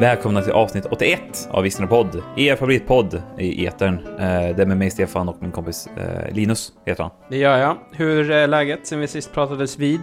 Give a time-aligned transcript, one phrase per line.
[0.00, 3.98] Välkomna till avsnitt 81 av Visste podd, er favoritpodd i etern.
[4.18, 7.12] Eh, det är med mig Stefan och min kompis eh, Linus heter han.
[7.30, 7.76] Det gör jag.
[7.92, 10.00] Hur är läget sen vi sist pratades vid?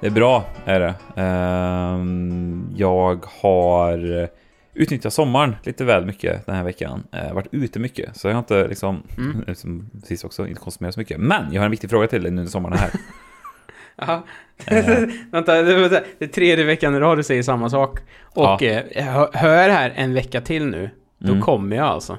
[0.00, 0.94] Det är bra, är det.
[1.22, 4.28] Ehm, jag har
[4.74, 7.02] utnyttjat sommaren lite väl mycket den här veckan.
[7.14, 9.54] Uh, varit ute mycket, så jag har inte liksom, mm.
[9.54, 11.20] som sist också, inte konsumerat så mycket.
[11.20, 12.90] Men jag har en viktig fråga till dig nu när sommaren är här.
[14.00, 14.22] Jaha.
[15.30, 18.00] Vänta, det är tredje veckan i rad du säger samma sak.
[18.34, 18.82] Och ja.
[18.96, 21.40] uh, hör här en vecka till nu, då mm.
[21.40, 22.18] kommer jag alltså.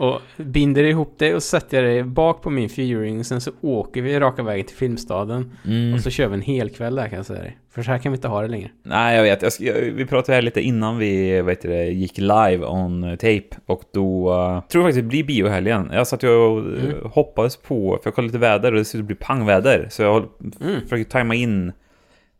[0.00, 3.24] Och binder ihop det och sätter det bak på min fyrhjuling.
[3.24, 5.52] Sen så åker vi raka vägen till Filmstaden.
[5.66, 5.94] Mm.
[5.94, 7.58] Och så kör vi en hel kväll där kan jag säga dig.
[7.70, 8.70] För så här kan vi inte ha det längre.
[8.82, 9.42] Nej, jag vet.
[9.42, 13.48] Jag ska, vi pratade här lite innan vi vet det, gick live on tape.
[13.66, 15.90] Och då uh, tror jag faktiskt det blir biohelgen.
[15.92, 16.94] Jag satt och mm.
[17.04, 19.86] hoppades på, för jag kollade lite väder och det ser ut att bli pangväder.
[19.90, 20.24] Så jag
[20.60, 20.80] mm.
[20.82, 21.72] försöker tajma in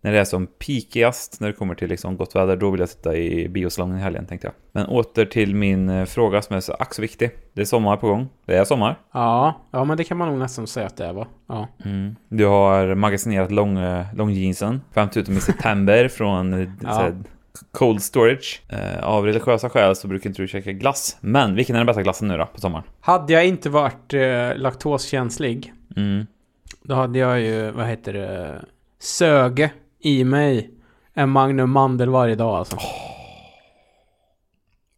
[0.01, 2.89] när det är som peakigast, när det kommer till liksom gott väder, då vill jag
[2.89, 4.55] sitta i biosalongen i helgen tänkte jag.
[4.73, 7.31] Men åter till min eh, fråga som är så ack så viktig.
[7.53, 8.29] Det är sommar på gång.
[8.47, 8.99] Det är sommar.
[9.13, 11.27] Ja, ja men det kan man nog nästan säga att det är va?
[11.49, 11.69] Ja.
[11.85, 12.17] Mm.
[12.29, 16.89] Du har magasinerat lång, eh, långjeansen, fram till utom i september från eh, ja.
[16.89, 17.15] här,
[17.73, 18.63] cold storage.
[18.69, 21.17] Eh, av religiösa skäl så brukar inte du käka glass.
[21.21, 22.85] Men vilken är den bästa glassen nu då, på sommaren?
[23.01, 26.27] Hade jag inte varit eh, laktoskänslig, mm.
[26.83, 28.61] då hade jag ju, vad heter det,
[28.99, 29.71] Söge
[30.01, 30.71] i mig
[31.15, 32.77] en Magnum Mandel varje dag alltså.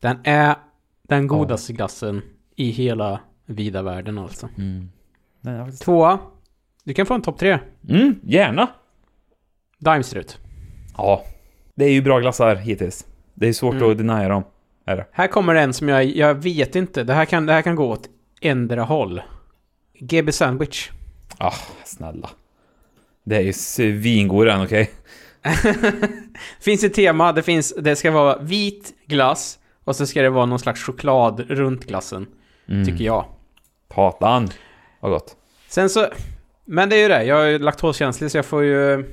[0.00, 0.54] Den är
[1.02, 2.22] den godaste glassen
[2.56, 4.48] i hela vida världen alltså.
[4.58, 4.88] Mm.
[5.80, 6.18] Tvåa.
[6.84, 7.58] Du kan få en topp tre.
[7.88, 8.68] Mm, gärna.
[9.78, 10.38] Daimstrut.
[10.96, 11.24] Ja.
[11.74, 13.06] Det är ju bra glassar hittills.
[13.34, 13.90] Det är svårt mm.
[13.90, 14.44] att denia dem.
[14.84, 15.06] Är det.
[15.12, 17.04] Här kommer en som jag, jag vet inte.
[17.04, 18.08] Det här kan, det här kan gå åt
[18.40, 19.22] ändra håll.
[19.98, 20.90] GB Sandwich.
[21.38, 22.30] Ah, snälla.
[23.24, 24.90] Det är ju svingod den, okej?
[26.60, 30.46] Finns ett tema, det, finns, det ska vara vit glass och så ska det vara
[30.46, 32.26] någon slags choklad runt glassen.
[32.68, 32.84] Mm.
[32.84, 33.24] Tycker jag.
[33.88, 34.48] Patan.
[35.00, 35.36] Vad gott.
[35.68, 36.06] Sen så...
[36.64, 39.04] Men det är ju det, jag är laktoskänslig så jag får ju...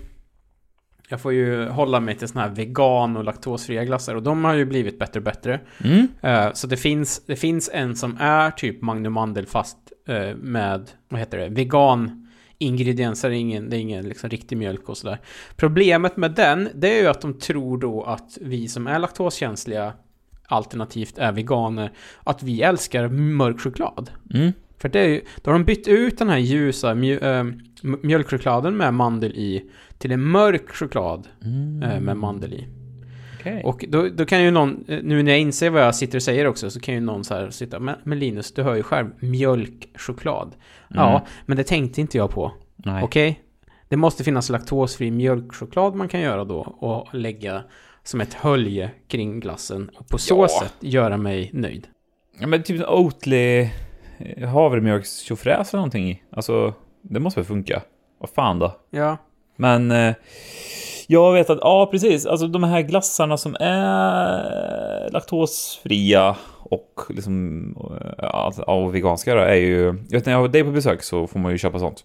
[1.12, 4.53] Jag får ju hålla mig till såna här vegan och laktosfria glassar och de har
[4.53, 5.59] ju blivit bättre och bättre.
[5.84, 6.08] Mm.
[6.25, 9.78] Uh, så det finns, det finns en som är typ Magnum Mandel fast
[10.09, 12.28] uh, med, vad heter det, vegan
[12.59, 15.20] ingredienser, det är ingen, det är ingen liksom riktig mjölk och sådär.
[15.56, 19.94] Problemet med den, det är ju att de tror då att vi som är laktoskänsliga
[20.47, 21.92] alternativt är veganer,
[22.24, 24.12] att vi älskar mörk choklad.
[24.34, 24.52] Mm.
[24.78, 27.44] För det är ju, då har de bytt ut den här ljusa mj äh,
[27.81, 31.84] mjölkchokladen med mandel i till en mörk choklad mm.
[31.84, 32.78] äh, med mandel i.
[33.39, 33.61] Okay.
[33.63, 36.23] Och då, då, kan ju någon, eh, nu när jag inser vad jag sitter och
[36.23, 39.09] säger också, så kan ju någon så här sitta, men, Linus, du hör ju själv,
[39.19, 40.47] mjölkchoklad.
[40.47, 41.03] Mm.
[41.03, 42.51] Ja, men det tänkte inte jag på.
[42.77, 43.03] Okej?
[43.03, 43.35] Okay?
[43.88, 47.63] Det måste finnas laktosfri mjölkchoklad man kan göra då och lägga
[48.03, 50.61] som ett hölje kring glassen och på så ja.
[50.61, 51.88] sätt göra mig nöjd.
[52.39, 53.69] Ja, men typ Oatly
[54.17, 56.23] eh, havremjölks eller någonting i.
[56.31, 57.81] Alltså, det måste väl funka?
[58.19, 58.75] Vad fan då?
[58.89, 59.17] Ja.
[59.56, 59.91] Men...
[59.91, 60.16] Eh,
[61.12, 67.75] jag vet att, ja precis, alltså de här glassarna som är laktosfria och liksom
[68.18, 69.86] ja, av veganska då, är ju...
[69.86, 72.03] Jag vet när jag har dig på besök så får man ju köpa sånt.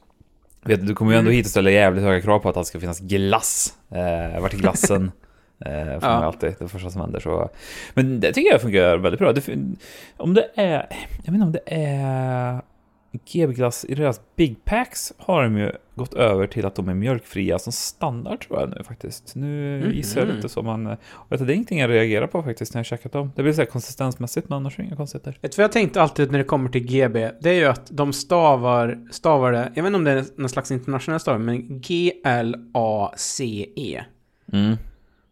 [0.62, 1.36] Vet, du kommer ju ändå mm.
[1.36, 3.74] hit och ställa jävligt höga krav på att det ska finnas glass.
[3.90, 5.12] Eh, vart är glassen?
[5.66, 6.14] Eh, får ja.
[6.14, 7.20] man alltid, det första som händer.
[7.20, 7.50] Så.
[7.94, 9.32] Men det tycker jag funkar väldigt bra.
[9.32, 9.42] Det,
[10.16, 10.86] om det är,
[11.24, 12.60] jag vet inte om det är
[13.32, 17.58] GB-glass i deras Big Packs har de ju gått över till att de är mjölkfria
[17.58, 19.34] som standard tror jag nu faktiskt.
[19.34, 19.92] Nu mm.
[19.92, 20.84] gissar jag lite så man...
[20.84, 20.98] Vet
[21.30, 23.32] du, det är ingenting jag reagerar på faktiskt när jag käkat dem.
[23.36, 25.38] Det blir så här konsistensmässigt men annars är det inga konstigheter.
[25.40, 27.30] Vet du vad jag tänkte alltid när det kommer till GB?
[27.40, 30.48] Det är ju att de stavar, stavar det, jag vet inte om det är någon
[30.48, 32.84] slags internationell stavning, men G-L-A-C-E.
[34.52, 34.76] Mm.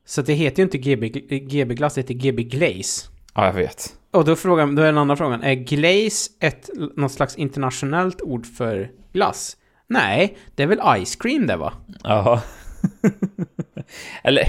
[0.05, 3.09] Så det heter ju inte GB, GB-glass, det heter GB Glaze.
[3.35, 3.97] Ja, jag vet.
[4.13, 8.47] Och då, frågan, då är den andra frågan, är glaze ett, något slags internationellt ord
[8.47, 9.57] för glass?
[9.87, 11.73] Nej, det är väl ice cream det va?
[12.03, 12.43] Ja.
[14.23, 14.49] Eller,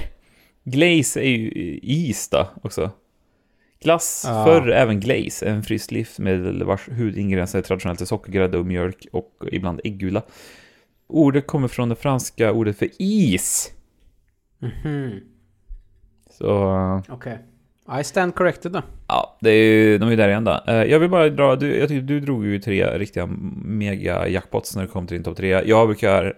[0.64, 2.90] glaze är ju is då också.
[3.80, 4.44] Glass, ja.
[4.44, 9.80] förr även glaze, en fryst livsmedel vars hudingredienser traditionellt är sockergrädde och mjölk och ibland
[9.84, 10.22] äggula.
[11.06, 13.72] Ordet kommer från det franska ordet för is.
[14.58, 14.72] Mhm.
[14.84, 15.20] Mm
[16.30, 16.68] Så...
[17.08, 17.14] Okej.
[17.14, 17.53] Okay.
[18.00, 18.82] I stand corrected då.
[19.08, 20.60] Ja, det är ju, de är där igen då.
[20.66, 23.26] Eh, jag vill bara dra, du, jag tycker du drog ju tre riktiga
[23.64, 25.62] mega jackpots när det kom till din topp tre.
[25.66, 26.34] Jag brukar,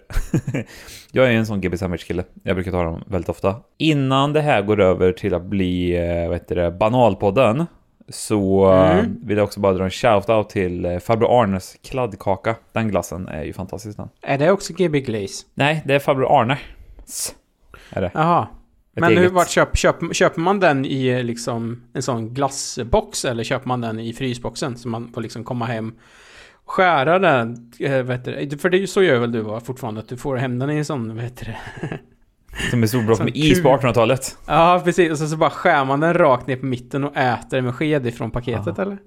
[1.11, 2.23] jag är en sån GB Sandwich-kille.
[2.43, 3.55] Jag brukar ta dem väldigt ofta.
[3.77, 7.65] Innan det här går över till att bli, eh, vad heter det, Banalpodden.
[8.09, 9.15] Så mm.
[9.23, 12.55] vill jag också bara dra en shout-out till eh, Farbror Arnes kladdkaka.
[12.71, 14.09] Den glassen är ju fantastisk den.
[14.21, 15.45] Är det också GB Glaze?
[15.53, 16.57] Nej, det är Farbror Arne.
[17.89, 18.11] Är det.
[18.13, 18.47] Jaha.
[19.01, 23.25] Men hur, eget- vart köp, köp, köper man den i eh, liksom en sån glassbox
[23.25, 24.77] eller köper man den i frysboxen?
[24.77, 25.93] Så man får liksom komma hem
[26.65, 29.99] skära den, äh, vet du, för det är ju så gör väl du va, fortfarande,
[30.01, 31.99] att du får hem den i en sån, vad heter det?
[32.71, 33.87] Som är storbrott Som med is på kul.
[33.89, 34.37] 1800-talet.
[34.47, 35.11] Ja, precis.
[35.11, 37.75] Och så, så bara skär man den rakt ner på mitten och äter den med
[37.75, 38.83] sked ifrån paketet, Ja.
[38.83, 38.97] eller?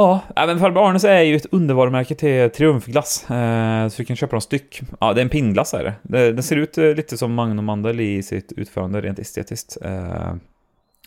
[0.00, 3.30] Ja, även farbror Arnes är ju ett undervarumärke till triumfglass.
[3.30, 4.80] Eh, så du kan köpa dem styck.
[5.00, 6.32] Ja, det är en pinnglass är det.
[6.32, 9.76] Den ser ut eh, lite som Magnum Mandel i sitt utförande rent estetiskt.
[9.82, 10.34] Eh,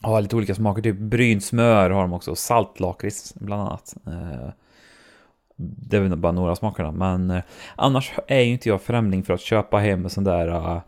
[0.02, 2.36] har lite olika smaker, typ brynt smör har de också.
[2.36, 3.96] Saltlakrits bland annat.
[5.56, 7.42] Det är väl bara några smakerna, men
[7.76, 10.82] annars är ju inte jag främling för att köpa hem sån där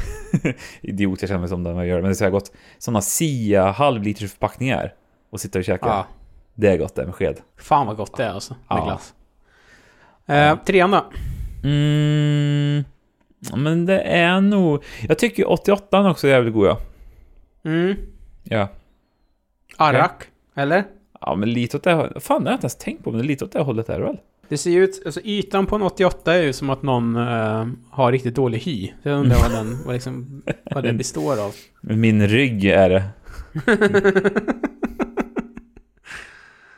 [0.80, 2.52] idiot jag känner mig som när jag gör men det är så här gott.
[2.78, 4.94] Såna Sia halvliters förpackningar
[5.30, 5.86] och sitta och käka.
[5.86, 6.06] Ja.
[6.54, 7.36] Det är gott det med sked.
[7.56, 8.84] Fan vad gott det är alltså, med Ja.
[8.84, 9.14] glass.
[10.26, 11.04] Eh, trean då?
[11.64, 12.84] Mm,
[13.56, 14.84] men det är nog...
[15.08, 16.78] Jag tycker 88 också är jävligt god ja.
[17.64, 17.96] Mm.
[18.42, 18.68] Ja.
[19.76, 20.84] Arrak, eller?
[21.20, 22.22] Ja, men lite åt det hållet.
[22.22, 24.04] Fan, det har jag inte ens tänkt på, men lite åt det hållet är det
[24.04, 24.18] väl?
[24.48, 27.66] Det ser ju ut, alltså ytan på en 88 är ju som att någon eh,
[27.90, 28.92] har riktigt dålig hy.
[29.02, 31.54] Så jag undrar vad den, vad liksom, vad den består av.
[31.80, 33.04] Min rygg är det.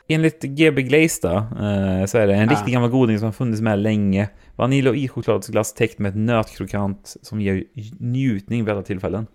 [0.07, 3.79] Enligt GB Glaze eh, så är det en riktig gammal goding som har funnits med
[3.79, 4.29] länge.
[4.55, 7.63] Vanilj och ischokladsglass täckt med ett nötkrokant som ger
[7.99, 9.27] njutning vid alla tillfällen.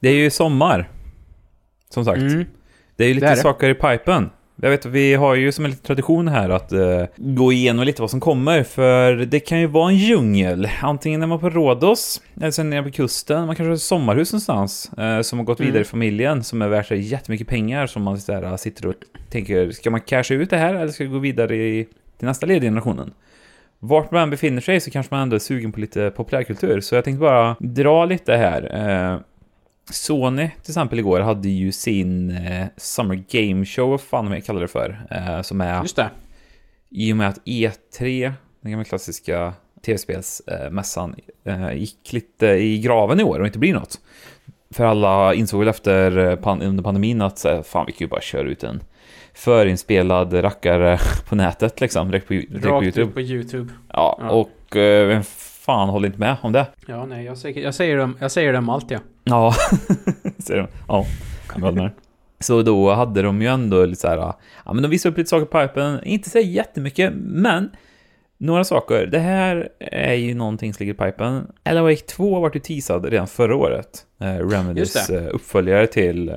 [0.00, 0.90] Det är ju sommar.
[1.88, 2.18] Som sagt.
[2.18, 2.44] Mm.
[2.96, 3.42] Det är ju lite Det är det.
[3.42, 4.30] saker i pipen.
[4.62, 8.02] Jag vet, vi har ju som en liten tradition här att eh, gå igenom lite
[8.02, 10.68] vad som kommer, för det kan ju vara en djungel.
[10.82, 13.80] Antingen när man är på Rhodos, eller sen nere på kusten, man kanske har ett
[13.80, 15.66] sommarhus någonstans, eh, som har gått Mm.
[15.72, 18.94] vidare i familjen, som är värt jättemycket pengar, som man där, sitter och
[19.30, 21.86] tänker, ska man casha ut det här, eller ska det gå vidare i,
[22.18, 23.12] till nästa led i generationen?
[23.78, 26.94] Vart man än befinner sig så kanske man ändå är sugen på lite populärkultur, så
[26.94, 28.62] jag tänkte bara dra lite här.
[29.12, 29.20] Eh,
[29.90, 34.44] Sony till exempel igår hade ju sin eh, Summer Game Show, vad fan de jag
[34.44, 36.10] kallar det för, eh, som är Just det.
[36.90, 39.52] i och med att E3, den gamla klassiska
[39.86, 44.00] tv-spelsmässan, eh, gick lite i graven i år och inte blir något.
[44.70, 48.48] För alla insåg väl efter pan- under pandemin att fan vi kan ju bara köra
[48.48, 48.80] ut en
[49.34, 50.98] förinspelad rackare
[51.28, 53.06] på nätet liksom, direkt på, direkt på Rakt YouTube.
[53.08, 53.72] ut på YouTube.
[53.92, 54.30] Ja, Ja.
[54.30, 55.22] och vem
[55.66, 56.66] fan håller inte med om det?
[56.86, 58.98] Ja, nej, jag säger, jag säger, dem, jag säger dem allt ja.
[59.24, 59.54] Ja,
[60.38, 60.68] säger de.
[60.88, 61.06] Ja,
[61.54, 61.90] jag håller med.
[62.40, 64.16] Så då hade de ju ändå lite så här,
[64.64, 67.70] ja men de visade upp lite saker på pipen, inte så jättemycket, men
[68.38, 69.06] några saker.
[69.06, 71.46] Det här är ju någonting som ligger i pipen.
[71.64, 74.06] Alan Wake 2 var ju teasad redan förra året.
[74.20, 76.36] Eh, Remedys eh, uppföljare till eh,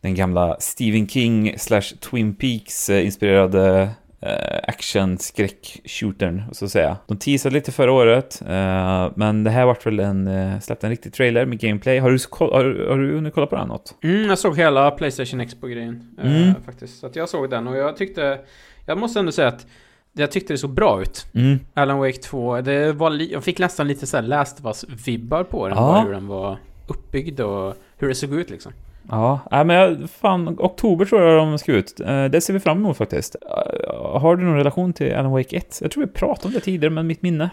[0.00, 3.90] den gamla Stephen King slash Twin Peaks eh, inspirerade
[4.24, 6.96] eh, action skräck shootern så att säga.
[7.06, 10.90] De teasade lite förra året, eh, men det här vart väl en, eh, släppte en
[10.90, 11.98] riktig trailer med gameplay.
[11.98, 13.94] Har du, har, har du hunnit kolla på här något?
[14.02, 16.16] Mm, jag såg hela Playstation Expo-grejen.
[16.22, 16.54] Mm.
[16.64, 17.00] faktiskt.
[17.00, 18.40] Så att jag såg den och jag tyckte...
[18.86, 19.66] Jag måste ändå säga att
[20.12, 21.26] jag tyckte det såg bra ut.
[21.34, 21.58] Mm.
[21.74, 25.78] Alan Wake 2, det var jag fick nästan lite såhär Last of Us-vibbar på den.
[25.78, 26.02] Ja.
[26.02, 28.72] Hur den var uppbyggd och hur det såg ut liksom.
[29.08, 32.00] Ja, nej, men jag, fan, oktober tror jag de ska ut.
[32.00, 33.36] Eh, Det ser vi fram emot faktiskt.
[33.42, 35.78] Eh, Har du någon relation till Alan Wake 1?
[35.82, 37.50] Jag tror vi pratade om det tidigare, men mitt minne.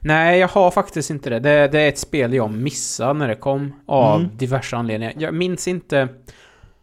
[0.00, 1.38] Nej, jag har faktiskt inte det.
[1.40, 1.68] det.
[1.68, 4.30] Det är ett spel jag missade när det kom av Mm.
[4.36, 5.14] diverse anledningar.
[5.18, 6.08] Jag minns inte...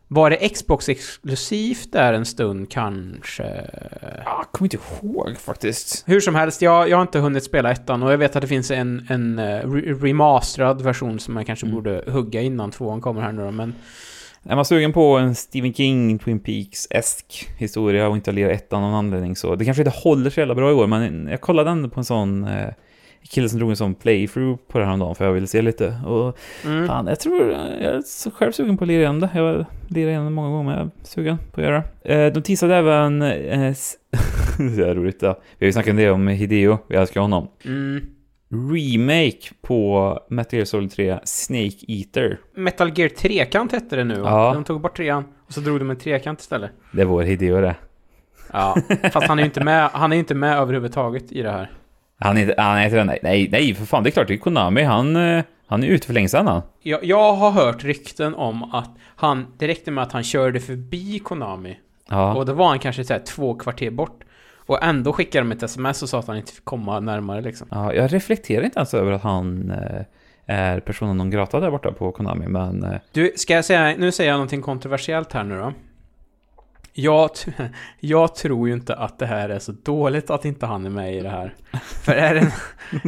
[0.09, 3.43] Var det Xbox exklusivt där en stund kanske?
[4.25, 6.03] Jag kommer inte ihåg faktiskt.
[6.07, 8.47] Hur som helst, jag, jag har inte hunnit spela ettan och jag vet att det
[8.47, 11.75] finns en, en eh, re- remasterad version som man kanske Mm.
[11.75, 13.73] borde hugga innan tvåan kommer här nu då, men...
[14.49, 18.89] Är man sugen på en Stephen King, Twin Peaks-esk historia och inte lira ettan av
[18.89, 21.69] någon anledning så det kanske inte håller så jävla bra i år, men jag kollade
[21.69, 22.67] ändå på en sån eh,
[23.23, 25.87] kille som drog en sån playthrough på det här dagen för jag ville se lite.
[26.05, 26.87] Och Mm.
[26.87, 29.29] fan, jag tror jag är själv sugen på att lira igen det.
[29.35, 32.13] Jag har lirat igen det många gånger, men jag är sugen på att göra det.
[32.25, 33.21] Eh, de teasade även...
[33.21, 33.73] Eh,
[34.57, 35.39] det är roligt, ja.
[35.57, 37.47] Vi har ju snackat en del om Hideo, vi älskar honom.
[37.65, 38.01] Mm.
[38.73, 42.39] Remake på Metal Gear Solid 3, Snake Eater.
[42.55, 44.13] Metal Gear Trekant hette det nu?
[44.17, 44.53] Ja.
[44.53, 46.71] De tog bort trean och så drog de en trekant istället.
[46.91, 47.75] Det är vår Hideo det.
[48.53, 48.77] Ja,
[49.13, 51.71] fast han är ju inte med, han är inte med överhuvudtaget i det här.
[52.19, 54.83] Han inte, han inte den, nej, nej, för fan, det är klart, det är Konami,
[54.83, 56.61] han, eh, han är ute för länge sedan han.
[56.81, 61.19] Jag, jag har hört rykten om att han, det räckte med att han körde förbi
[61.19, 61.77] Konami.
[62.09, 62.35] Ja.
[62.35, 64.23] Och då var han kanske så här, två kvarter bort.
[64.55, 67.67] Och ändå skickade de ett sms och sa att han inte fick komma närmare liksom.
[67.71, 70.01] ja, jag reflekterar inte ens över att han eh,
[70.45, 72.83] är Persona non grata där borta på Konami, men...
[72.83, 75.73] eh, Du, ska jag säga, nu säger jag någonting kontroversiellt här nu då.
[76.99, 77.31] Jag,
[77.99, 81.15] jag tror ju inte att det här är så dåligt att inte han är med
[81.15, 81.55] i det här.
[81.81, 82.51] För är det,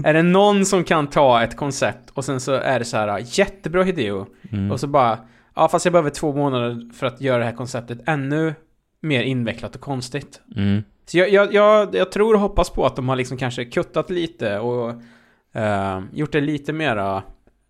[0.10, 3.22] är det någon som kan ta ett koncept och sen så är det så här
[3.26, 4.72] jättebra Hideo mm.
[4.72, 5.20] och så bara
[5.56, 8.54] ja fast jag behöver två månader för att göra det här konceptet ännu
[9.02, 10.42] mer invecklat och konstigt.
[10.56, 10.84] Mm.
[11.06, 14.10] Så jag, jag, jag, jag tror och hoppas på att de har liksom kanske kuttat
[14.10, 14.90] lite och
[15.54, 17.24] eh, gjort det lite mera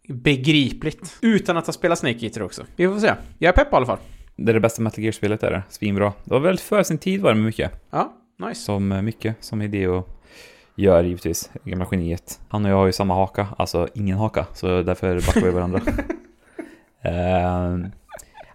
[0.07, 1.17] begripligt.
[1.21, 2.63] Utan att ha spelat Snake Eater också.
[2.75, 3.13] Vi får se.
[3.37, 3.99] Jag är pepp i alla fall.
[4.41, 5.63] Det är det bästa Metal Gear-spelet är det.
[5.69, 6.13] Svinbra.
[6.23, 7.71] Det var väldigt för sin tid var det med mycket.
[7.89, 8.61] Ja, nice.
[8.61, 10.03] Som eh, mycket som Hideo
[10.75, 11.51] gör givetvis.
[11.63, 12.39] Gamla geniet.
[12.49, 14.45] Han och jag har ju samma haka, alltså ingen haka.
[14.53, 15.79] Så därför backar vi varandra.
[17.05, 17.89] uh,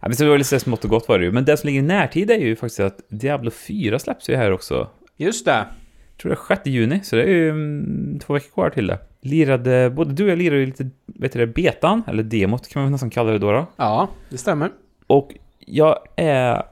[0.01, 1.33] men så det var lite smått och gott var det ju.
[1.33, 4.53] Men det som ligger i närtid är ju faktiskt att Diablo 4 släpps ju här
[4.53, 4.89] också.
[5.17, 5.67] Just det.
[6.11, 8.87] Jag tror det är 6 juni, så det är ju mm, två veckor kvar till
[8.87, 8.99] det.
[9.21, 12.83] Lirade, både du och jag lirade ju lite, vet du det, betan, eller demot kan
[12.83, 13.53] man nästan kalla det då.
[13.53, 13.67] då.
[13.77, 14.71] Ja, det stämmer.
[15.07, 15.35] Och
[15.67, 16.63] jag är...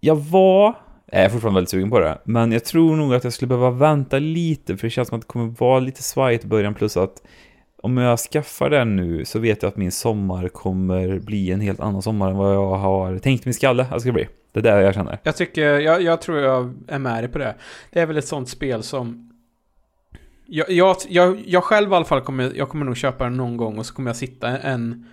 [0.00, 0.74] Jag var...
[1.06, 3.70] Jag är fortfarande väldigt sugen på det, men jag tror nog att jag skulle behöva
[3.70, 6.96] vänta lite, för det känns som att det kommer vara lite svajigt i början, plus
[6.96, 7.22] att
[7.82, 11.80] om jag skaffar den nu så vet jag att min sommar kommer bli en helt
[11.80, 14.28] annan sommar än vad jag har tänkt min skalle att det ska bli.
[14.52, 15.18] Det är det jag känner.
[15.22, 17.54] Jag tycker, jag, jag tror jag är med dig på det.
[17.90, 19.32] Det är väl ett sånt spel som...
[20.46, 23.56] Jag, jag, jag, jag själv i alla fall kommer, jag kommer nog köpa den någon
[23.56, 25.06] gång och så kommer jag sitta en,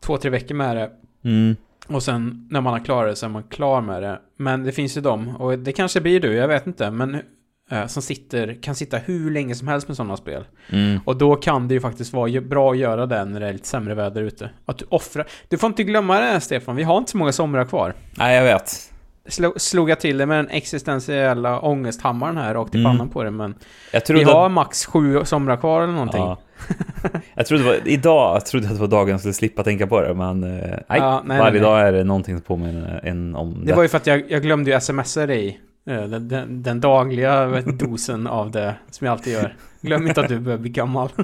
[0.00, 0.90] två, tre veckor med det.
[1.24, 1.56] Mm.
[1.90, 4.18] Och sen när man har klarat det så är man klar med det.
[4.36, 6.90] Men det finns ju de, och det kanske blir du, jag vet inte.
[6.90, 7.14] Men
[7.70, 10.44] eh, som sitter, kan sitta hur länge som helst med sådana spel.
[10.70, 11.00] Mm.
[11.04, 13.68] Och då kan det ju faktiskt vara bra att göra det när det är lite
[13.68, 14.50] sämre väder ute.
[14.66, 15.26] Att du offrar...
[15.48, 17.94] Du får inte glömma det här, Stefan, vi har inte så många somrar kvar.
[18.18, 18.92] Nej, jag vet.
[19.28, 22.92] Slo, slog jag till det med den existentiella ångesthammaren här rakt i Mm.
[22.92, 23.54] pannan på det, men
[23.92, 24.52] Jag vi har att...
[24.52, 26.20] max sju somrar kvar eller någonting.
[26.20, 26.38] Ja.
[27.34, 30.00] jag trodde var, idag trodde jag att det var dagen jag skulle slippa tänka på
[30.00, 33.34] det, men eh, nej, Ja, nej, varje nej, dag är det någonting som påminner en
[33.36, 33.66] om det.
[33.66, 35.60] Det var ju för att jag, jag glömde ju smsa dig.
[35.86, 39.54] eh, Den, den, den dagliga dosen av det, som jag alltid gör.
[39.80, 41.08] Glöm inte att du börjar bli gammal.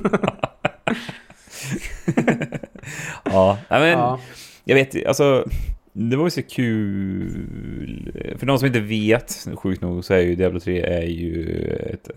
[3.25, 4.21] ja, men ja.
[4.65, 5.45] jag vet, alltså
[5.93, 8.13] det var ju så kul.
[8.39, 11.63] För de som inte vet, sjukt nog, så är ju Diablo 3 är ju
[11.93, 12.09] ett...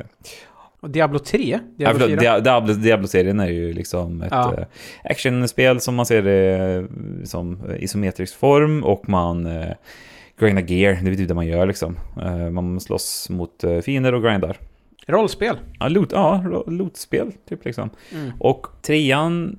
[0.79, 1.49] Och Diablo 3?
[1.51, 2.31] Ja, Diablo förlåt, 4?
[2.37, 4.53] Dia- Diablo, Diablo-serien är ju liksom ett Ja.
[4.57, 4.65] eh,
[5.03, 6.87] actionspel som man ser det
[7.23, 9.65] som isometrisk form och man uh,
[10.39, 11.97] grindar gear, det är typ det man gör liksom.
[12.21, 14.57] Eh, man slåss mot fiender och grindar.
[15.07, 15.55] Rollspel?
[15.79, 17.89] Ja, loot, ja, lootspel typ liksom.
[18.11, 18.31] Mm.
[18.39, 19.57] Och trean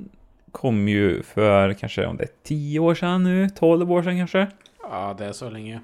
[0.52, 4.46] kom ju för kanske om det är 10 år sedan nu, 12 år sedan kanske.
[4.92, 5.80] Ja, det är så länge.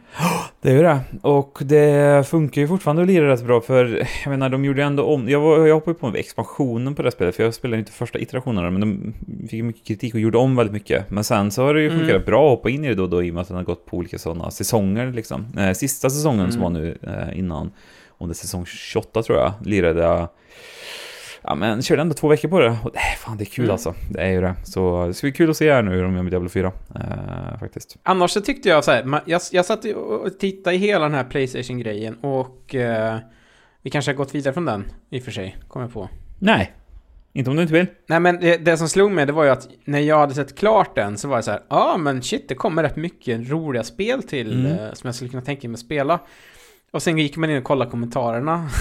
[0.60, 1.00] Det är ju det.
[1.22, 5.04] Och det funkar ju fortfarande att lira rätt bra för, jag menar, de gjorde ändå
[5.04, 5.28] om...
[5.28, 7.92] Jag, var, jag hoppade ju på med expansionen på det spelet, för jag spelade inte
[7.92, 9.14] första iterationerna, men de
[9.48, 11.10] fick mycket kritik och gjorde om väldigt mycket.
[11.10, 12.24] Men sen så har det ju funkat Mm.
[12.24, 13.64] bra att hoppa in i det då och då, i och med att den har
[13.64, 15.46] gått på olika sådana säsonger liksom.
[15.58, 16.82] Eh, sista säsongen som var Mm.
[16.82, 17.70] nu eh, innan,
[18.18, 20.28] om det är säsong 28 tror jag, lirade jag...
[21.48, 22.76] Ja men körde ändå två veckor på det.
[22.84, 23.72] Och, äh, fan det är kul Mm.
[23.72, 23.94] alltså.
[24.10, 24.54] Det är ju det.
[24.64, 26.72] Så det ska bli kul att se här nu hur de gör med Diablo 4.
[26.94, 27.96] Eh, faktiskt.
[28.02, 31.24] Annars så tyckte jag så här, jag, jag satt och tittade i hela den här
[31.24, 33.16] Playstation-grejen och eh,
[33.82, 36.08] vi kanske har gått vidare från den, i och för sig, kom jag på.
[36.38, 36.72] Nej.
[37.32, 37.86] Inte om du inte vill.
[38.06, 40.58] Nej men det, det som slog mig det var ju att när jag hade sett
[40.58, 43.50] klart den så var det så här, ja ah, men shit det kommer rätt mycket
[43.50, 44.72] roliga spel till Mm.
[44.78, 46.18] eh, som jag skulle kunna tänka mig att spela.
[46.90, 48.68] Och sen gick man in och kollade kommentarerna.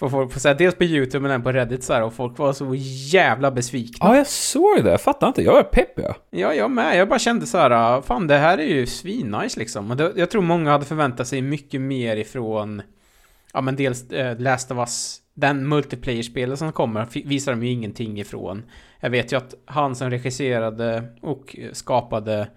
[0.00, 2.14] på, folk- på, så här, dels på YouTube men även på Reddit så här, och
[2.14, 2.74] folk var så
[3.12, 4.06] jävla besvikna.
[4.08, 4.90] Ja, jag såg det.
[4.90, 5.42] Jag fattar inte.
[5.42, 6.16] Jag är pepp ja.
[6.30, 6.96] Ja, jag med.
[6.98, 9.90] Jag bara kände så här, ah, fan det här är ju svinnice liksom.
[9.90, 12.82] Och det, jag tror många hade förväntat sig mycket mer ifrån,
[13.52, 18.20] ja men dels eh, Last of Us, den multiplayer-spelet som kommer, visar de ju ingenting
[18.20, 18.62] ifrån.
[19.00, 22.48] Jag vet ju att han som regisserade och skapade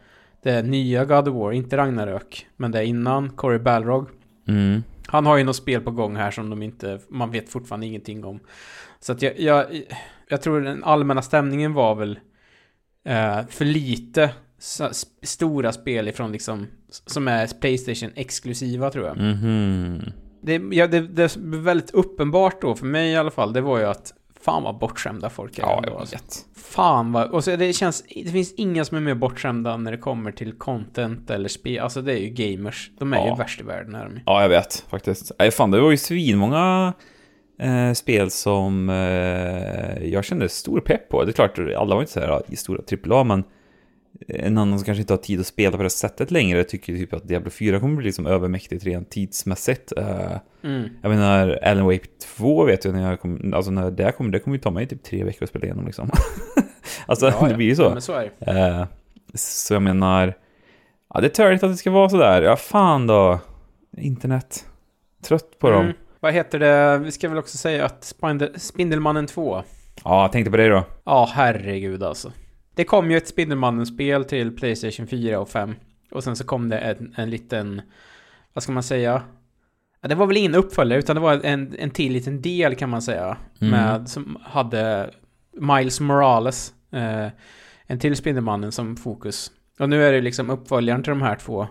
[0.43, 4.07] det nya God of War, inte Ragnarök, men det innan, Corey Balrog.
[4.47, 4.83] Mm.
[5.13, 8.25] Han har ju något spel på gång här som de inte, man vet fortfarande ingenting
[8.25, 8.39] om.
[8.99, 9.65] Så att jag, jag,
[10.27, 12.19] jag tror den allmänna stämningen var väl
[13.05, 14.29] eh, för lite
[15.21, 19.17] stora spel ifrån liksom, som är Playstation exklusiva tror jag.
[19.17, 20.11] Mhm.
[20.41, 23.79] Det, ja, det, det blev väldigt uppenbart då, för mig i alla fall, det var
[23.79, 24.13] ju att
[24.45, 25.61] fan vad bortskämda folk är.
[25.63, 26.45] Ja, jag vet.
[26.55, 29.97] Fan vad, och så det känns, det finns inga som är mer bortskämda när det
[29.97, 32.91] kommer till content eller spel, alltså det är ju gamers.
[32.99, 33.27] De är Ja.
[33.29, 34.19] ju värst i världen är de ju.
[34.25, 35.31] Ja, jag vet faktiskt.
[35.39, 36.93] Nej, fan, det var ju svinmånga
[37.59, 41.23] eh, spel som eh, jag kände stor pepp på.
[41.23, 42.81] Det är klart, alla var inte så här stora
[43.15, 43.43] AAA, men
[44.27, 47.13] en annan som kanske inte har tid att spela på det sättet längre tycker typ
[47.13, 49.91] att Diablo 4 kommer bli liksom övermäktigt rent tidsmässigt.
[49.97, 50.31] Eh,
[50.63, 50.89] Mm.
[51.01, 52.05] jag menar, Alan Wake
[52.37, 54.87] 2 vet jag när jag kom, alltså när det kommer, det kommer ju ta mig
[54.87, 56.09] typ tre veckor att spela igenom liksom.
[57.05, 57.47] alltså, Ja, ja.
[57.49, 57.91] det blir ju så.
[57.95, 58.19] Ja, så.
[58.51, 58.85] Eh,
[59.33, 60.33] så jag menar,
[61.13, 62.41] ja, det är törligt att det ska vara sådär.
[62.41, 63.39] Ja, fan då.
[63.97, 64.65] Internet.
[65.23, 65.81] Trött på dem.
[65.83, 65.95] Mm.
[66.19, 66.97] Vad heter det?
[66.97, 69.63] Vi ska väl också säga att Spindel, Spindelmannen 2.
[70.03, 70.83] Ja, jag tänkte på det då.
[71.03, 72.31] Ja, herregud alltså.
[72.75, 75.75] Det kom ju ett Spindelmannen-spel till Playstation 4 och 5.
[76.11, 77.81] Och sen så kom det en, en liten...
[78.53, 79.21] Vad ska man säga?
[80.01, 82.89] Ja, det var väl ingen uppföljare, utan det var en, en till liten del kan
[82.89, 83.37] man säga.
[83.61, 83.71] Mm.
[83.71, 85.09] Med, som hade
[85.57, 86.73] Miles Morales.
[86.91, 87.27] Eh,
[87.85, 89.51] en till Spindelmannen som fokus.
[89.79, 91.67] Och nu är det liksom uppföljaren till de här två.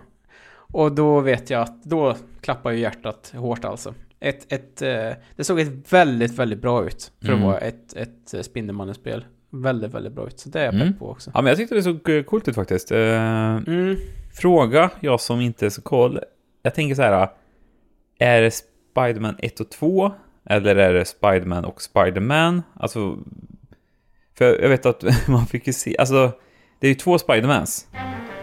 [0.55, 3.93] Och då vet jag att då klappar ju hjärtat hårt alltså.
[4.19, 7.47] Ett, ett, eh, det såg ett väldigt, väldigt bra ut för att Mm.
[7.47, 9.25] vara ett, ett eh, Spindelmannen-spel.
[9.53, 10.39] Väldigt, väldigt bra ut.
[10.39, 10.87] Så det är jag Mm.
[10.87, 11.31] pepp på också.
[11.33, 12.91] Ja, men jag tyckte det såg eh, coolt ut faktiskt.
[12.91, 12.99] Eh,
[13.55, 13.97] Mm.
[14.33, 16.19] Fråga, jag som inte är så koll.
[16.63, 17.29] Jag tänker så här.
[18.19, 20.11] Är det Spiderman 1 och 2?
[20.49, 22.63] Eller är det Spiderman och Spiderman?
[22.79, 23.17] Alltså...
[24.37, 25.97] För jag vet att man fick ju se...
[25.97, 26.31] Alltså,
[26.79, 27.87] det är ju två Spidermans.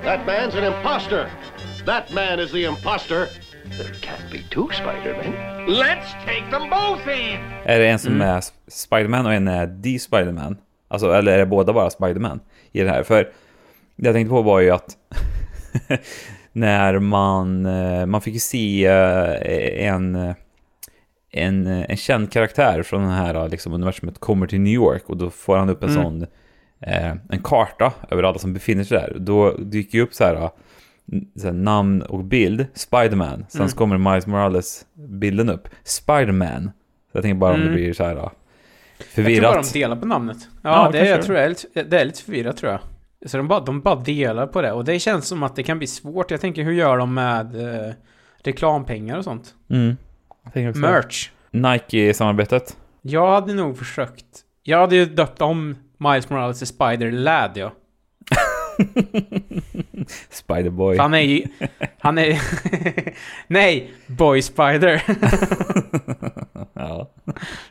[0.05, 1.27] That man's an imposter.
[1.87, 3.27] That man is the imposter.
[3.79, 5.33] There can't be two Spider-Men.
[5.69, 7.39] Let's take them both in.
[7.65, 10.57] Är det en som är Sp- Spiderman och en är The Spiderman?
[10.91, 12.41] Alltså, eller är det båda bara Spiderman
[12.73, 13.03] i det här?
[13.03, 13.29] För
[13.97, 14.97] det jag tänkte på var ju att
[16.53, 20.35] när man, eh, man fick ju se eh, en, eh,
[21.33, 25.31] en, en känd karaktär från den här liksom, universumet kommer till New York och då
[25.31, 26.03] får han upp en Mm.
[26.03, 26.27] sån
[27.31, 29.17] en karta över alla som befinner sig där.
[29.19, 30.51] Då dyker ju upp så här,
[31.37, 33.47] så här namn och bild, Spiderman.
[33.49, 36.71] Sen så kommer Miles Morales-bilden upp, Spiderman.
[37.13, 37.75] Så jag tänker bara om det Mm.
[37.77, 38.31] blir så här
[39.01, 39.43] eh, Jag förvirrat.
[39.43, 40.39] tror bara de delar på namnet.
[40.63, 41.23] Ja, Ja, det, jag det.
[41.23, 42.81] tror jag är lite, det är lite förvirrat tror jag.
[43.31, 44.73] Så de bara, de bara delar på det.
[44.73, 46.31] Och det känns som att det kan bli svårt.
[46.31, 47.93] Jag tänker, hur gör de med eh,
[48.43, 49.55] reklampengar och sånt?
[49.71, 49.97] Mm.
[50.53, 50.77] Det.
[50.77, 51.31] Merch.
[51.51, 52.77] Nike-samarbetet.
[53.03, 54.25] Jag hade nog försökt.
[54.63, 57.73] Jag hade ju döpt om Miles Morales till Spider-Lad, ja.
[60.31, 60.99] Spiderboy.
[60.99, 61.43] Han är ju...
[61.99, 62.41] Han är...
[63.47, 63.91] Nej!
[64.07, 65.03] Boy Spider.
[66.75, 67.11] Ja.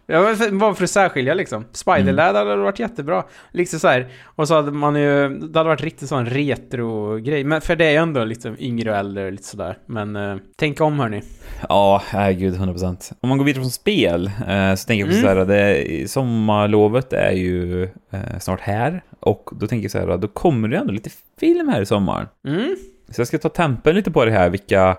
[0.06, 1.66] Ja, men bara för att särskilja liksom.
[1.74, 3.24] Spider-Lad hade varit jättebra.
[3.52, 4.08] Liksom så här.
[4.24, 5.30] Och så hade man ju...
[5.30, 7.44] Det hade varit riktigt sån retro-grej.
[7.44, 9.78] Men för det är ju ändå liksom yngre och äldre lite sådär.
[9.86, 11.22] Men eh, tänk om hörni.
[11.70, 13.12] Ja, herregud, 100%.
[13.22, 15.22] Om man går vidare från spel eh, så tänker jag också Mm.
[15.22, 19.04] så här, det, sommarlovet är ju eh, snart här.
[19.20, 21.10] Och då tänker jag så här, då kommer det ändå lite
[21.40, 22.28] film här i sommaren.
[22.48, 22.76] Mm.
[23.10, 24.98] Så jag ska ta tempen lite på det här, vilka...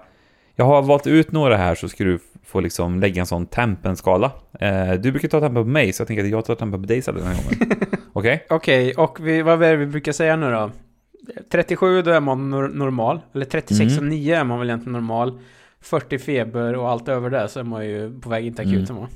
[0.57, 4.31] Jag har valt ut några här så ska du få liksom lägga en sån tempenskala.
[4.61, 6.87] Eh, du brukar ta tempen på mig, så jag tänker att jag tar tempen på
[6.89, 7.77] dig istället den här gången.
[8.13, 8.47] Okej?
[8.51, 10.71] Okej, och vi, vad är det vi brukar säga nu då?
[11.53, 13.21] 37 då är man nor- normal.
[13.35, 13.99] Eller 36 Mm.
[13.99, 15.39] och 9 är man väl egentligen normal.
[15.81, 18.77] 40 feber och allt över det så är man ju på väg in till Mm.
[18.79, 19.09] akuten va?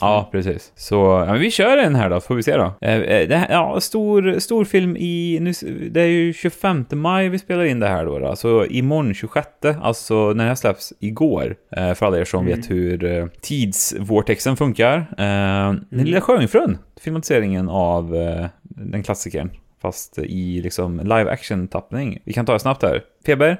[0.00, 0.72] Ja, precis.
[0.76, 2.74] Så ja, men vi kör en här då, får vi se då.
[2.80, 5.38] Eh, eh, det här, ja, stor, stor film i...
[5.40, 5.52] Nu,
[5.90, 8.18] det är ju 25 maj vi spelar in det här då.
[8.18, 8.36] då.
[8.36, 9.46] Så imorgon 26,
[9.82, 11.56] alltså när det här släpps igår.
[11.76, 12.56] Eh, för alla er som Mm.
[12.60, 14.96] vet hur eh, tidsvortexen funkar.
[15.18, 19.50] Eh, Den lilla sjöjungfrun, filmatiseringen av eh, den klassikern.
[19.82, 22.18] Fast i liksom live action-tappning.
[22.24, 23.02] Vi kan ta det snabbt här.
[23.26, 23.56] Feber?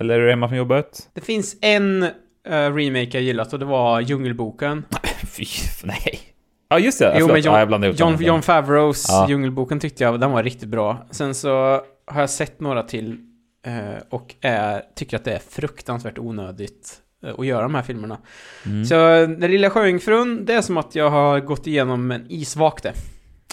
[0.00, 0.98] Eller är du hemma från jobbet?
[1.14, 2.06] Det finns en
[2.50, 4.84] remake jag gillat och det var Djungelboken.
[5.36, 5.44] Fy,
[5.84, 6.20] nej.
[6.68, 7.16] Ja, just det.
[7.18, 8.16] Jo, men John, ja, jag John.
[8.20, 9.26] John Favreaus Ja.
[9.28, 11.06] Djungelboken tyckte jag, den var riktigt bra.
[11.10, 13.18] Sen så har jag sett några till
[13.66, 18.18] eh, och är, tycker att det är fruktansvärt onödigt eh, att göra de här filmerna.
[18.66, 18.84] Mm.
[18.84, 18.94] Så
[19.26, 22.92] Den lilla sjöjungfrun, det är som att jag har gått igenom en isvakte.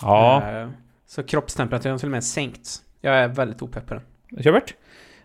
[0.02, 0.44] Ja.
[0.52, 0.70] Eh,
[1.08, 2.82] så kroppstemperaturen till och med sänkts.
[3.02, 4.04] Jag är väldigt opepp på den.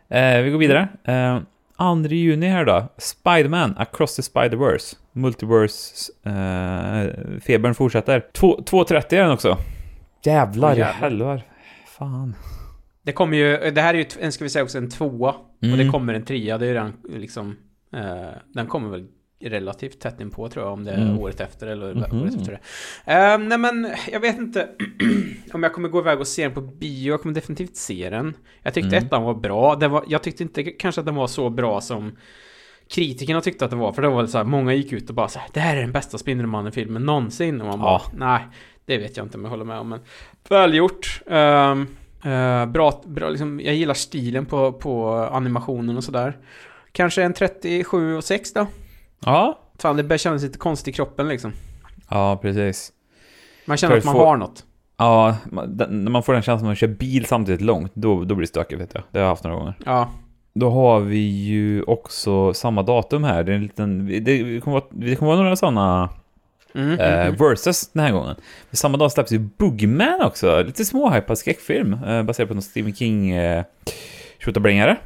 [0.09, 0.89] Eh, Vi går vidare.
[1.05, 1.39] Eh,
[1.79, 2.89] 2 juni här då.
[2.99, 4.97] Spiderman Across the Spider-Verse.
[5.13, 6.13] Multiverse.
[6.25, 8.27] Eh, febern fortsätter.
[8.33, 9.59] Två- 2.30 är den också.
[10.25, 11.43] Jävlar i Jävlar.
[11.99, 12.35] Fan.
[13.03, 15.31] Det kommer ju, det här är ju, en, ska vi säga också, en tvåa.
[15.31, 15.79] Och Mm.
[15.79, 17.57] det kommer en trea, det är den liksom...
[17.95, 18.01] Eh,
[18.55, 19.07] den kommer väl
[19.41, 21.19] relativt tätt inpå tror jag, om det är Mm.
[21.19, 22.23] året efter eller Mhm.
[22.23, 23.13] året efter det.
[23.13, 24.69] Eh, nej men, jag vet inte
[25.53, 27.09] om jag kommer gå iväg och se den på bio.
[27.13, 28.35] Jag kommer definitivt se den.
[28.63, 29.07] Jag tyckte Mm.
[29.07, 29.75] ettan var bra.
[29.77, 32.17] Det var, jag tyckte inte kanske att den var så bra som
[32.91, 33.93] kritikerna tyckte att det var.
[33.93, 35.77] För det var väl så här, många gick ut och bara så här, det här
[35.77, 37.61] är den bästa Spindelmannen-filmen någonsin.
[37.61, 38.03] Och man bara, Ja.
[38.17, 38.41] nej,
[38.85, 39.89] det vet jag inte om jag håller med om.
[39.89, 40.01] Men
[40.49, 41.21] välgjort.
[41.27, 41.81] Um,
[42.33, 46.37] uh, bra, bra liksom, jag gillar stilen på, på animationen och sådär.
[46.93, 48.67] Kanske en 37 och 6 då?
[49.27, 49.59] Ja.
[49.79, 51.53] Fan, det börjar kännas lite konstigt i kroppen liksom.
[52.11, 52.93] Ja, precis.
[53.65, 54.65] Man känner För att man få- har något.
[54.97, 58.25] Ja, man- den- när man får den känslan att man kör bil samtidigt långt, då,
[58.25, 59.03] då blir det stökigt vet jag.
[59.11, 59.75] Det har jag haft några gånger.
[59.85, 60.09] Ja.
[60.55, 63.45] Då har vi ju också samma datum här.
[63.45, 66.09] Det, är en liten, det, kommer vara, det kommer vara några sådana
[66.75, 68.35] Mm, eh, versus den här gången.
[68.71, 72.95] Men samma dag släpps ju Boogman också, lite småhypad skräckfilm eh, baserad på någon Stephen
[72.95, 73.65] King eh,
[74.39, 74.97] tjottabringare.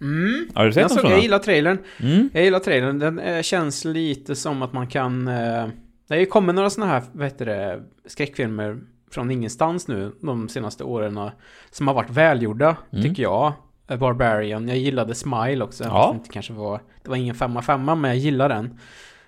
[0.00, 0.48] Mm.
[0.54, 1.78] Har du sett Jag, såg, jag gillar trailern.
[2.00, 2.30] Mm.
[2.32, 2.98] Jag gillar trailern.
[2.98, 5.28] Den eh, känns lite som att man kan...
[5.28, 5.66] Eh,
[6.08, 8.78] det har ju kommit några såna här, vad heter det, skräckfilmer
[9.10, 11.30] från ingenstans nu de senaste åren
[11.70, 13.04] som har varit välgjorda, Mm.
[13.04, 13.52] tycker jag.
[13.88, 14.68] Eh, Barbarian.
[14.68, 15.84] Jag gillade Smile också.
[15.84, 16.12] Ja.
[16.14, 18.78] Inte kanske var, det var ingen femma femma, men jag gillar den.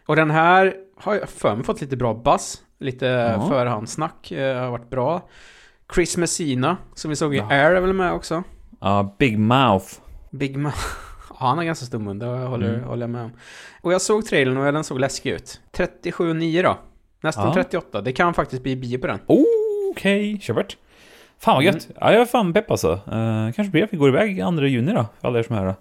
[0.06, 2.62] Och den här har jag för mig fått lite bra buzz.
[2.78, 3.48] Lite Ja.
[3.48, 5.28] förhandssnack eh, har varit bra.
[5.94, 7.48] Chris Messina, som vi såg i Ja.
[7.50, 8.42] Air, är väl med också.
[8.80, 9.86] Ja, Big Mouth.
[10.32, 10.72] Big Man.
[11.40, 12.84] Ja, han har ganska stor mun, det håller, Mm.
[12.84, 13.32] håller jag med om.
[13.82, 15.60] Och jag såg trailern och den såg läskig ut.
[15.72, 16.78] 37,9 då.
[17.22, 17.54] Nästan Ja.
[17.54, 18.00] 38.
[18.00, 19.18] Det kan faktiskt bli bio på den.
[19.90, 20.76] Okej, kör bort.
[21.38, 21.88] Fan vad gött.
[22.00, 22.92] Ja, jag är fan pepp alltså.
[22.92, 25.60] Uh, kanske blir att vi går iväg 2 juni då, för alla er som är
[25.64, 25.74] här.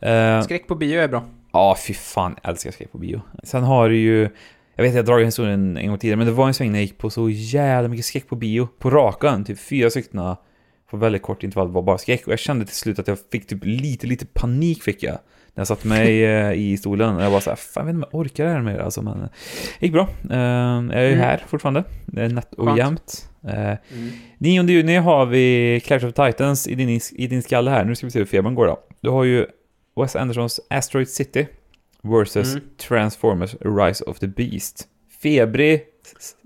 [0.00, 0.06] då.
[0.08, 1.24] Eh, Skräck på bio är bra.
[1.52, 3.22] Ja, fy fan, jag älskar skräck på bio.
[3.42, 4.28] Sen har du ju,
[4.74, 6.78] jag vet jag har dragit historien en gång tidigare, men det var en sväng när
[6.78, 8.68] jag gick på så jävla mycket skräck på bio.
[8.78, 10.20] På rakan, typ fyra stycken
[10.92, 12.26] på väldigt kort intervall var bara skräck.
[12.26, 15.18] Och jag kände till slut att jag fick typ lite, lite panik fick jag.
[15.54, 17.16] När jag satte mig eh, i stolen.
[17.16, 18.78] Och jag var så här, fan jag vet inte om jag orkar det här mer
[18.78, 19.02] alltså.
[19.02, 19.28] Men det
[19.86, 20.08] gick bra.
[20.30, 21.18] Eh, jag är ju Mm.
[21.18, 21.84] här fortfarande.
[22.06, 22.78] Det är nätt och Skönt.
[22.78, 23.28] jämnt.
[23.48, 23.74] Eh,
[24.38, 27.84] 9 juni har vi Clash of Titans i din, i din skalle här.
[27.84, 28.80] Nu ska vi se hur febern går då.
[29.00, 29.46] Du har ju
[30.00, 31.46] Wes Andersons Asteroid City
[32.02, 32.64] versus Mm.
[32.88, 34.88] Transformers Rise of the Beast.
[35.22, 35.80] Febrig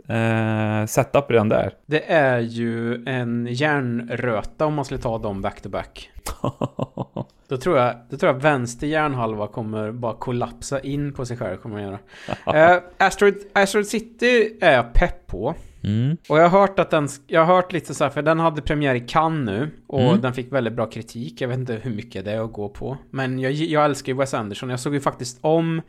[0.09, 1.73] eh, setup redan där.
[1.87, 6.11] Det är ju en järnröta om man skulle ta dem back to back.
[7.49, 11.57] Då tror jag, då tror jag vänster hjärnhalva kommer bara kollapsa in på sig själv.
[11.57, 12.75] Kommer göra.
[12.77, 15.55] uh, Asteroid, Asteroid City är jag pepp på.
[15.85, 16.17] Mm.
[16.29, 18.63] Och jag har hört att den, jag har hört lite så här, för den hade
[18.63, 20.21] premiär i Cannes nu och Mm.
[20.21, 21.41] den fick väldigt bra kritik.
[21.41, 22.97] Jag vet inte hur mycket det är att gå på.
[23.11, 24.71] Men jag, jag älskar ju Wes Anderson.
[24.71, 25.83] Jag såg ju faktiskt om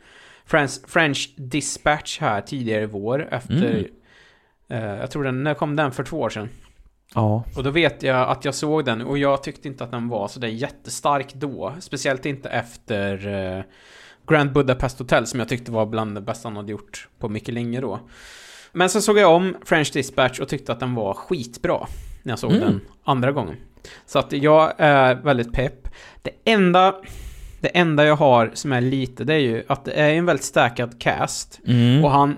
[0.48, 3.84] French, French Dispatch här tidigare i vår efter, Mm.
[4.68, 5.92] eh, jag tror den, när kom den?
[5.92, 6.48] För två år sedan.
[7.14, 7.44] Ja.
[7.56, 10.28] Och då vet jag att jag såg den och jag tyckte inte att den var
[10.28, 11.74] så där jättestark då.
[11.80, 13.26] Speciellt inte efter
[13.58, 13.62] eh,
[14.28, 17.54] Grand Budapest Hotel som jag tyckte var bland det bästa han hade gjort på mycket
[17.54, 18.00] länge då.
[18.72, 21.86] Men så såg jag om French Dispatch och tyckte att den var skitbra
[22.22, 22.62] när jag såg Mm.
[22.62, 23.56] den andra gången.
[24.06, 25.88] Så att jag är väldigt pepp.
[26.22, 26.94] Det enda,
[27.60, 30.44] det enda jag har som är lite, det är ju att det är en väldigt
[30.44, 31.60] stärkad cast.
[31.66, 32.04] Mm.
[32.04, 32.36] Och han,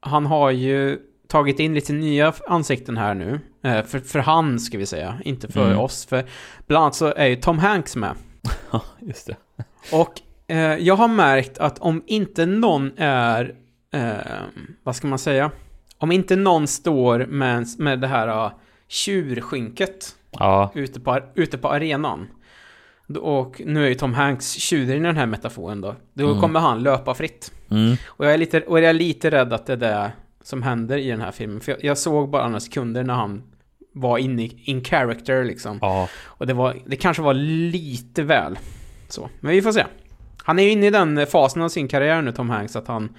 [0.00, 3.40] han har ju tagit in lite nya ansikten här nu.
[3.64, 5.18] Eh, För, för han, ska vi säga.
[5.24, 5.78] Inte för Mm.
[5.78, 6.06] oss.
[6.06, 6.24] För
[6.66, 8.14] bland annat så är ju Tom Hanks med.
[8.70, 9.36] Ja, just det.
[9.92, 10.12] Och
[10.46, 13.54] eh, jag har märkt att om inte någon är...
[13.94, 14.12] Eh,
[14.82, 15.50] vad ska man säga?
[15.98, 18.52] Om inte någon står med, med det här uh,
[18.88, 20.70] tjurskynket Ja.
[20.74, 22.26] ute på, ute på arenan.
[23.16, 25.94] Och nu är ju Tom Hanks tjuren i den här metaforen då.
[26.14, 26.40] Då Mm.
[26.40, 27.52] kommer han löpa fritt.
[27.70, 27.96] Mm.
[28.06, 30.98] Och jag är lite, och jag är lite rädd att det är det som händer
[30.98, 31.60] i den här filmen.
[31.60, 33.42] För jag, jag såg bara några sekunder när han
[33.94, 35.78] var inne i in character liksom.
[35.80, 36.08] Ja.
[36.24, 38.58] Och det var, det kanske var lite väl
[39.08, 39.28] så.
[39.40, 39.84] Men vi får se.
[40.44, 43.16] Han är ju inne i den fasen av sin karriär nu, Tom Hanks, att han,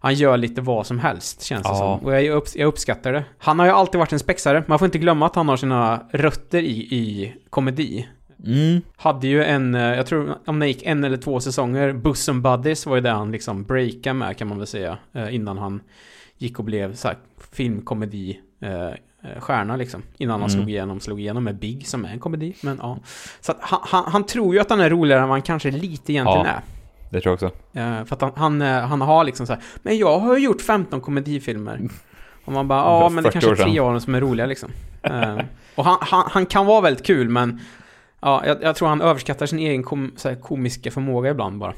[0.00, 1.76] han gör lite vad som helst, känns det Ja.
[1.98, 2.06] som.
[2.06, 3.24] Och jag, upp, jag uppskattar det.
[3.38, 4.64] Han har ju alltid varit en spexare.
[4.66, 8.08] Man får inte glömma att han har sina rötter i, i komedi.
[8.46, 8.80] Mm.
[8.96, 12.86] Hade ju en, eh, jag tror om det gick en eller två säsonger, Bosom Buddies
[12.86, 14.98] var ju det han liksom breakade med kan man väl säga.
[15.12, 15.80] eh, Innan han
[16.38, 17.16] gick och blev så här
[17.52, 18.90] filmkomedi eh,
[19.40, 20.02] stjärna liksom.
[20.16, 20.60] Innan han Mm.
[20.60, 22.54] slog igenom, slog igenom med Big som är en komedi.
[22.62, 22.98] Men ja.
[23.40, 25.70] Så att han, han, han tror ju att han är roligare än vad han kanske
[25.70, 26.52] lite egentligen Ja.
[26.52, 26.60] är.
[27.10, 27.50] Det tror jag också.
[28.06, 31.00] För att han, han, han har liksom så här, men jag har ju gjort 15
[31.00, 31.80] komedifilmer.
[32.44, 34.46] Och man bara, ja men det 40 kanske är tre av dem som är roliga
[34.46, 34.70] liksom.
[35.74, 37.60] Och han, han, han kan vara väldigt kul men
[38.24, 41.74] Ja, jag, jag tror han överskattar sin egen kom, här, komiska förmåga ibland bara.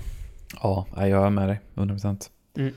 [0.62, 1.60] Ja, jag är med dig.
[1.74, 2.30] 100%.
[2.58, 2.72] Mm.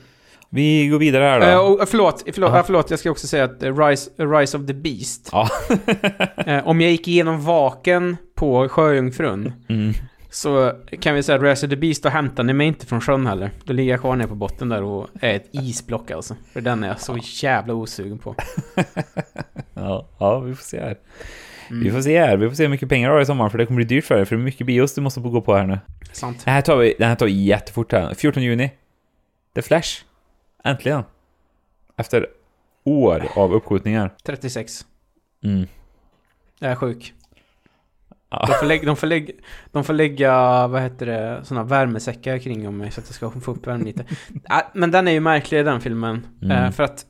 [0.50, 1.46] Vi går vidare här då.
[1.46, 2.56] Eh, och, förlåt, förlåt, Aha.
[2.58, 5.28] ja, förlåt, jag ska också säga att eh, Rise, Rise of the Beast.
[5.32, 5.48] Ja.
[6.46, 9.92] Eh, om jag gick igenom vaken på Sjöjungfrun Mm.
[10.30, 13.00] så kan vi säga att Rise of the Beast, då hämtar ni mig inte från
[13.00, 13.50] sjön heller.
[13.64, 16.36] Då ligger jag kvar nere på botten där och är ett isblock alltså.
[16.52, 18.34] För den är jag så jävla osugen på.
[19.74, 20.96] Ja, ja, vi får se här.
[21.70, 21.82] Mm.
[21.82, 22.36] Vi får se här.
[22.36, 24.04] Vi får se hur mycket pengar du har i sommar, för det kommer bli dyrt
[24.04, 24.26] för dig.
[24.26, 25.78] För det är mycket bios du måste gå på här nu.
[26.12, 26.44] Sant.
[26.44, 28.14] Den här tar vi, den här tar vi jättefort här.
[28.14, 28.70] 14 juni.
[29.54, 30.04] The Flash.
[30.64, 31.02] Äntligen.
[31.96, 32.26] Efter
[32.84, 34.14] år av uppskjutningar.
[34.24, 34.86] 36.
[35.44, 35.66] Mm.
[36.58, 37.14] Jag är sjuk.
[38.30, 38.44] Ja.
[38.46, 39.32] De får, lägga, de, får lägga,
[39.72, 43.40] de får lägga, vad heter det, såna värmesäckar kring om mig så att jag ska
[43.40, 44.04] få upp värmen lite.
[44.50, 46.26] Äh, men den är ju märklig den filmen.
[46.42, 46.64] Mm.
[46.64, 47.06] Eh, för att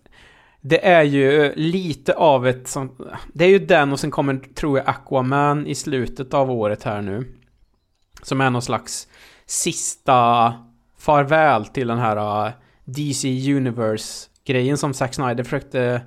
[0.60, 2.98] det är ju lite av ett sånt...
[3.32, 7.02] Det är ju den och sen kommer, tror jag, Aquaman i slutet av året här
[7.02, 7.24] nu.
[8.22, 9.08] Som är någon slags
[9.46, 10.52] sista
[10.98, 12.52] farväl till den här uh,
[12.84, 13.28] DC
[14.44, 16.02] grejen som Zack Snyder försökte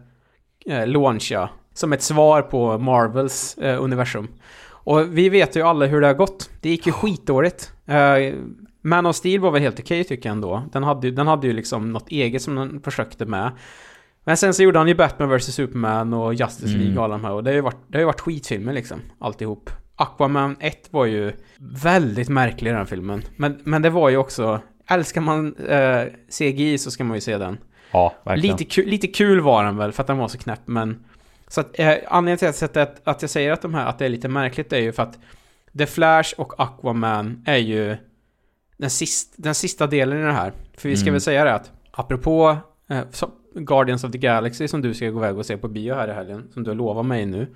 [0.66, 1.50] eh, launcha.
[1.74, 4.28] Som ett svar på Marvels eh, universum.
[4.66, 6.50] Och vi vet ju alla hur det har gått.
[6.62, 7.74] Det gick ju skitdåligt.
[7.86, 8.34] Eh,
[8.82, 10.64] Man of Steel var väl helt okej tycker jag ändå.
[10.72, 13.52] Den hade, den hade ju liksom något eget som den försökte med.
[14.24, 16.98] Men sen så gjorde han ju Batman vs Superman och Justice League Mm.
[16.98, 17.32] och alla de här.
[17.32, 19.02] Och det har ju varit, det har ju varit skitfilmer liksom.
[19.20, 19.70] Alltihop.
[19.96, 21.32] Aquaman 1 var ju
[21.84, 23.24] väldigt märklig den filmen.
[23.36, 24.60] Men, men det var ju också...
[24.90, 26.04] Älskar man eh,
[26.38, 27.58] CGI så ska man ju se den.
[27.92, 28.58] Ja, verkligen.
[28.58, 31.04] Lite, ku, lite kul var den väl för att den var så knäpp men...
[31.48, 34.10] Så att, eh, anledningen till att, att jag säger att de här, att det är
[34.10, 35.20] lite märkligt är ju för att
[35.78, 37.98] The Flash och Aquaman är ju
[38.78, 40.54] den, sist, den sista delen i det här.
[40.78, 41.14] För vi ska Mm.
[41.14, 42.58] väl säga det att apropå
[42.90, 45.94] eh, så, Guardians of the Galaxy som du ska gå iväg och se på bio
[45.94, 47.48] här i helgen, som du har lovat mig nu,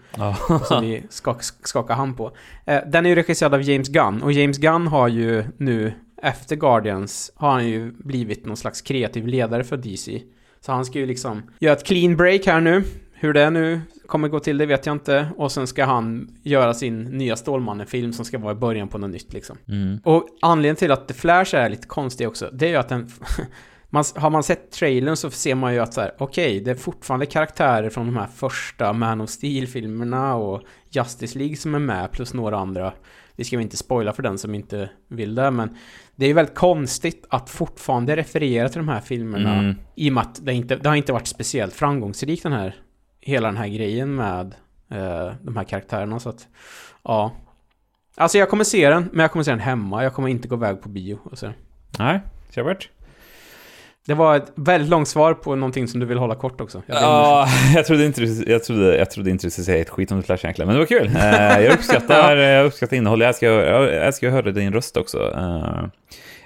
[0.68, 2.32] som vi skak, skakar hand på.
[2.66, 6.56] Eh, den är ju regisserad av James Gunn, och James Gunn har ju nu, efter
[6.56, 10.22] Guardians, har han ju blivit någon slags kreativ ledare för DC.
[10.60, 12.84] Så han ska ju liksom göra ett clean break här nu.
[13.14, 15.28] Hur det nu kommer gå till, det vet jag inte.
[15.38, 19.10] Och sen ska han göra sin nya Stålmannen-film som ska vara i början på något
[19.10, 19.58] nytt liksom.
[19.68, 20.00] Mm.
[20.04, 23.10] Och anledningen till att The Flash är lite konstig också, det är ju att den...
[23.90, 26.76] Man, har man sett trailern så ser man ju att så här, okej, det är
[26.76, 32.12] fortfarande karaktärer från de här första Man of Steel-filmerna och Justice League som är med,
[32.12, 32.94] plus några andra.
[33.36, 35.78] Vi ska väl inte spoila för den som inte vill det, men
[36.16, 39.76] det är ju väldigt konstigt att fortfarande referera till de här filmerna Mm.
[39.96, 42.76] i och med att det, inte, det har inte varit speciellt framgångsrikt den här,
[43.22, 44.56] hela den här grejen med
[44.92, 46.48] eh, de här karaktärerna, så att,
[47.04, 47.32] ja.
[48.16, 50.04] Alltså jag kommer se den, men jag kommer se den hemma.
[50.04, 51.52] Jag kommer inte gå iväg på bio och så.
[52.00, 52.20] Nej,
[52.50, 52.90] Kjellbert?
[54.08, 56.82] Det var ett väldigt långt svar på någonting som du vill hålla kort också.
[56.86, 59.90] Jag Ja, jag trodde inte du, jag trodde, jag trodde inte du skulle säga ett
[59.90, 61.08] skit om The Flash egentligen, men det var kul.
[61.16, 63.22] Eh, jag uppskattar, jag uppskattar innehåll.
[63.22, 65.34] Jag älskar, jag att höra din röst också.
[65.36, 65.88] Eh,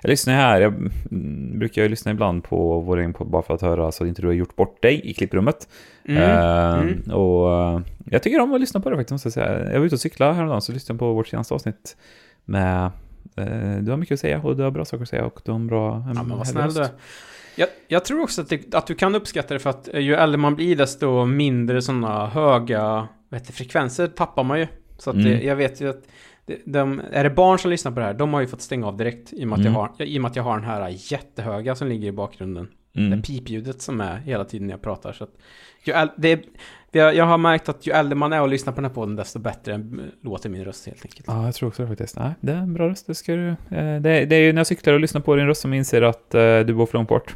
[0.01, 3.53] jag lyssnar här, jag mm, brukar ju lyssna ibland på vår egen podd bara för
[3.53, 5.67] att höra så att inte du har gjort bort dig i klipprummet.
[6.05, 6.23] Mm.
[6.23, 7.11] Eh, Mm.
[7.11, 9.71] Och jag tycker om att lyssna på det faktiskt, måste jag säga.
[9.71, 11.97] Jag var ute och cyklade häromdagen så lyssnade jag på vårt senaste avsnitt
[12.45, 12.91] med
[13.81, 15.59] du har mycket att säga och du har bra saker att säga och du har
[15.59, 15.95] en bra...
[15.95, 16.87] En Ja, men vad snäll du
[17.55, 20.37] jag, jag tror också att, det, att du kan uppskatta det för att ju äldre
[20.37, 24.67] man blir desto mindre sådana höga vet du, frekvenser tappar man ju.
[24.97, 25.47] Så att det, Mm.
[25.47, 26.03] jag vet ju att
[26.45, 28.87] det, de, är det barn som lyssnar på det här, de har ju fått stänga
[28.87, 29.73] av direkt i och med, att, Mm.
[29.73, 32.67] jag, har, i och med att jag har den här jättehöga som ligger i bakgrunden.
[32.95, 33.09] Mm.
[33.11, 35.13] Det pipljudet som är hela tiden när jag pratar.
[35.13, 35.29] Så att
[35.83, 38.89] ju det, är- jag, har märkt att ju äldre man är och lyssnar på den
[38.89, 39.85] här podden desto bättre
[40.21, 41.25] låter min röst helt enkelt.
[41.27, 42.15] Ja, jag tror också det faktiskt.
[42.19, 43.07] Nej, det är en bra röst.
[43.07, 43.55] Det, ska du, eh,
[44.01, 46.01] det, det är ju när jag cyklar och lyssnar på din röst som jag inser
[46.01, 47.35] att eh, du bor för långt bort.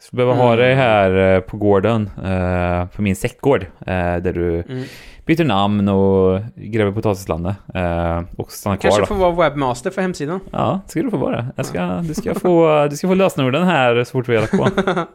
[0.00, 0.58] Så behöver ha Mm.
[0.58, 4.84] dig här eh, på gården, eh, på min säckgård, där du Mm.
[5.26, 7.56] Byter namn och gräver potatislandet
[8.36, 10.40] och stannar kvar Kanske får vara webbmaster för hemsidan.
[10.50, 11.46] Ja, det ska du få vara.
[11.56, 14.56] Jag ska, du, ska få, du ska få lösenorden här så fort vi har lagt
[14.56, 14.68] på.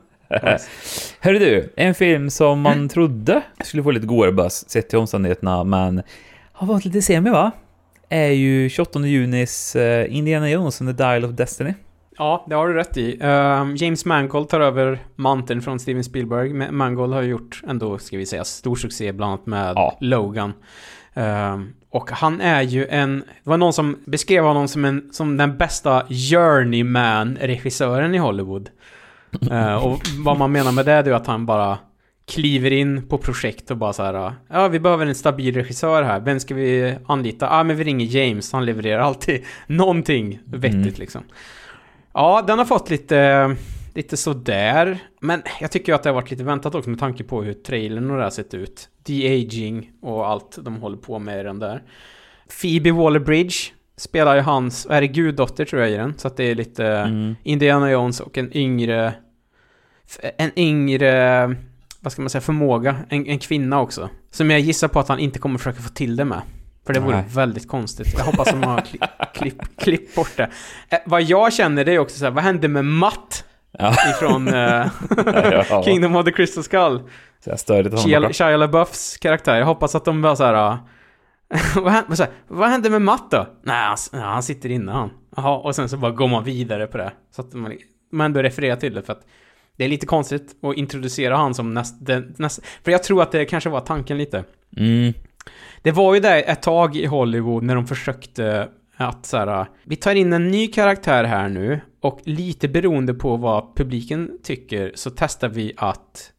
[1.19, 5.63] Hörru du, en film som man trodde skulle få lite godare buzz sett till omständigheterna,
[5.63, 6.01] men
[6.51, 7.51] har varit lite semi va?
[8.09, 11.73] Är ju 28 junis eh, Indiana Jones and the Dial of Destiny.
[12.21, 13.17] Ja, det har du rätt i.
[13.21, 16.49] Ehm, James Mangold tar över manteln från Steven Spielberg.
[16.53, 19.97] Ma- Mangold har gjort ändå, ska vi säga, stor succé bland annat med Ja.
[20.01, 20.53] Logan.
[21.13, 23.19] Ehm, och han är ju en...
[23.19, 28.69] Det var någon som beskrev honom som, en, som den bästa journeyman-regissören i Hollywood.
[29.51, 31.77] Ehm, och vad man menar med det är ju att han bara
[32.31, 34.33] kliver in på projekt och bara så här.
[34.49, 36.19] Ja, vi behöver en stabil regissör här.
[36.19, 37.45] Vem ska vi anlita?
[37.45, 38.53] Ja, ah, men vi ringer James.
[38.53, 40.93] Han levererar alltid någonting vettigt Mm.
[40.97, 41.23] liksom.
[42.13, 43.55] Ja, den har fått lite,
[43.93, 44.99] lite sådär.
[45.19, 48.11] Men jag tycker att det har varit lite väntat också med tanke på hur trailern
[48.11, 48.89] och det här sett ut.
[49.03, 51.83] De-aging och allt de håller på med i den där.
[52.61, 56.13] Phoebe Waller-Bridge spelar ju hans, är det guddotter tror jag i den.
[56.17, 57.35] Så att det är lite Mm.
[57.43, 59.13] Indiana Jones och en yngre...
[60.37, 61.55] En yngre...
[61.99, 62.41] Vad ska man säga?
[62.41, 62.95] Förmåga.
[63.09, 64.09] En, en kvinna också.
[64.31, 66.41] Som jag gissar på att han inte kommer försöka få till det med.
[66.85, 67.25] För det vore Nej.
[67.29, 68.13] väldigt konstigt.
[68.17, 70.49] Jag hoppas de har kli- klipp, klipp bort det.
[70.89, 73.45] Eh, vad jag känner det är också så här, vad hände med Matt
[73.79, 73.95] Ja.
[74.09, 74.85] ifrån eh.
[75.83, 77.01] Kingdom of the Crystal Skull?
[77.97, 78.33] Shia.
[78.33, 79.55] Shia LaBeoufs karaktär.
[79.57, 80.53] Jag hoppas att de bara så här...
[80.53, 80.77] ah,
[81.75, 83.47] vad, hände, så här, vad hände med Matt då?
[83.63, 85.09] Nej, han, han sitter inne han.
[85.35, 87.11] Jaha, och sen så bara går man vidare på det.
[87.35, 87.73] Så att man,
[88.11, 89.21] man ändå refererar till det för att
[89.77, 92.59] det är lite konstigt att introducera han som näst, den, näst...
[92.83, 94.43] För jag tror att det kanske var tanken lite.
[94.77, 95.13] Mm.
[95.81, 99.95] Det var ju där ett tag i Hollywood när de försökte att så här, vi
[99.95, 105.09] tar in en ny karaktär här nu och lite beroende på vad publiken tycker så
[105.09, 106.31] testar vi att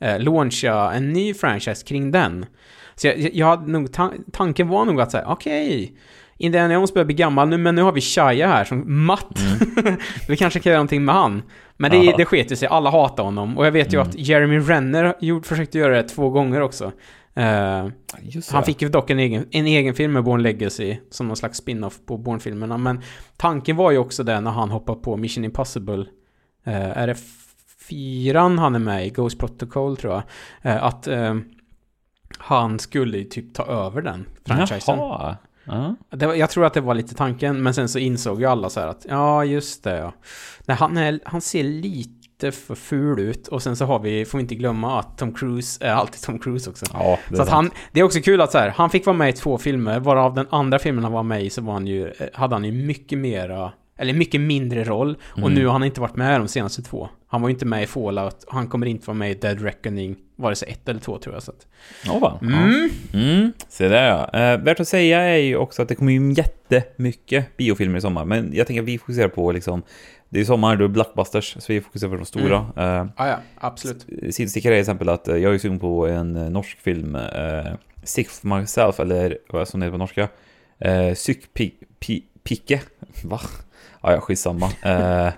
[0.00, 2.46] eh, launcha en ny franchise kring den.
[2.94, 5.92] Så jag, jag hade nog, ta- tanken var nog att säga, okej,
[6.40, 9.40] Indiana Jones börjar bli gammal nu, men nu har vi Shia här som matt.
[10.28, 11.42] vi kanske kan göra någonting med han.
[11.76, 12.14] Men det, Ja.
[12.16, 13.58] det sket sig, alla hatar honom.
[13.58, 16.92] Och jag vet ju att Jeremy Renner gjort, försökte göra det två gånger också.
[18.22, 21.36] Just han fick ju dock en egen, en egen film med Born Legacy, som någon
[21.36, 22.78] slags spin-off på Born-filmerna.
[22.78, 23.02] Men
[23.36, 26.06] tanken var ju också det när han hoppar på Mission Impossible.
[26.64, 27.16] Eh, är det
[27.88, 30.22] fyran han är med i, Ghost Protocol tror jag.
[30.72, 31.08] Eh, att
[32.38, 34.98] han skulle typ ta över den franchisen.
[34.98, 35.36] Jaha.
[35.68, 35.94] Ja.
[36.10, 38.70] Det var, jag tror att det var lite tanken, men sen så insåg ju alla
[38.70, 40.12] så här att ja, just det ja.
[40.66, 44.38] Nej, han, är, han ser lite för ful ut och sen så har vi, får
[44.38, 46.86] vi inte glömma att Tom Cruise är alltid Tom Cruise också.
[46.92, 49.16] Ja, det Så att han, det är också kul att så här, han fick vara
[49.16, 51.86] med i två filmer, varav den andra filmen han var med i så var han
[51.86, 55.16] ju, eh, hade han ju mycket mera, eller mycket mindre roll.
[55.32, 55.54] Och Mm.
[55.54, 57.08] nu har han inte varit med de senaste två.
[57.30, 60.16] Han var ju inte med i Fallout, han kommer inte vara med i Dead Reckoning,
[60.36, 61.42] vare sig ett eller två tror jag.
[61.42, 61.66] Så att.
[62.20, 62.38] Va?
[62.42, 62.90] Mm.
[63.12, 63.18] Ja.
[63.18, 63.52] Mm.
[63.68, 64.38] Se där ja.
[64.40, 68.24] Eh, värt att säga är ju också att det kommer ju jättemycket biofilmer i sommar.
[68.24, 69.82] Men jag tänker att vi fokuserar på liksom...
[70.30, 72.56] Det är sommar, då är det blockbusters, så vi fokuserar på de stora.
[72.56, 74.06] Eh, Ja, ja, absolut.
[74.30, 77.66] Sidostickare är exempel att eh, jag är sugen på en eh, norsk film, eh,
[78.02, 80.28] Sick for myself, eller vad som det heter på norska.
[80.78, 82.80] Eh, Psykpicke.
[83.24, 83.40] Va?
[84.02, 84.66] Ja, ja, skitsamma.
[84.66, 85.28] Eh,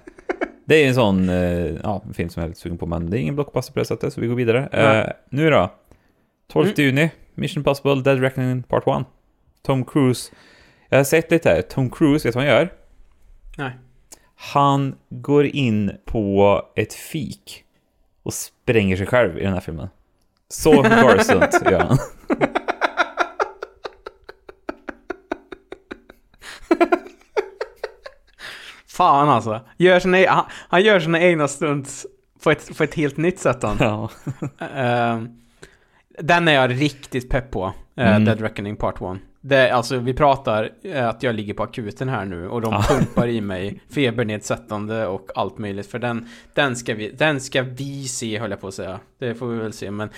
[0.64, 3.18] det är en sån eh, ja, film som jag är lite sugen på, men det
[3.18, 4.68] är ingen blockbuster på det sättet, så vi går vidare.
[4.72, 5.12] Nej.
[5.30, 5.70] nu då?
[6.52, 6.74] 12 Mm.
[6.84, 9.06] juni, Mission Impossible, Dead Reckoning Part 1.
[9.62, 10.32] Tom Cruise.
[10.88, 11.62] Jag har sett lite här.
[11.62, 12.72] Tom Cruise, vet du vad han gör?
[13.58, 13.72] Nej.
[14.40, 17.64] Han går in på ett fik
[18.22, 19.88] och spränger sig själv i den här filmen.
[20.48, 21.98] Så garsunt gör han.
[28.86, 29.60] Fan alltså.
[29.76, 32.06] Gör sina, e- han, han gör sina egna stunts
[32.42, 33.76] på ett, på ett helt nytt sätt han.
[33.80, 34.10] Ja.
[34.76, 35.22] Eh,
[36.18, 37.72] den är jag riktigt pepp på.
[37.96, 38.24] eh, Mm.
[38.24, 39.18] Dead Reckoning Part 1.
[39.42, 43.28] Det, alltså vi pratar eh, att jag ligger på akuten här nu och de pumpar
[43.28, 45.86] i mig febernedsättande och allt möjligt.
[45.86, 49.00] För den, den, ska vi, den ska vi se höll jag på att säga.
[49.18, 49.90] Det får vi väl se.
[49.90, 50.10] Men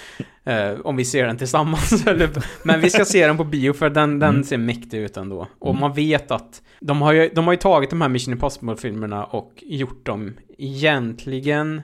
[0.45, 2.07] eh, om vi ser den tillsammans.
[2.07, 2.31] Eller,
[2.65, 4.45] men vi ska se den på bio för den, den Mm.
[4.45, 5.47] ser mäktig ut ändå.
[5.59, 9.25] Och man vet att de har, ju, de har ju tagit de här Mission Impossible-filmerna
[9.25, 11.83] och gjort dem egentligen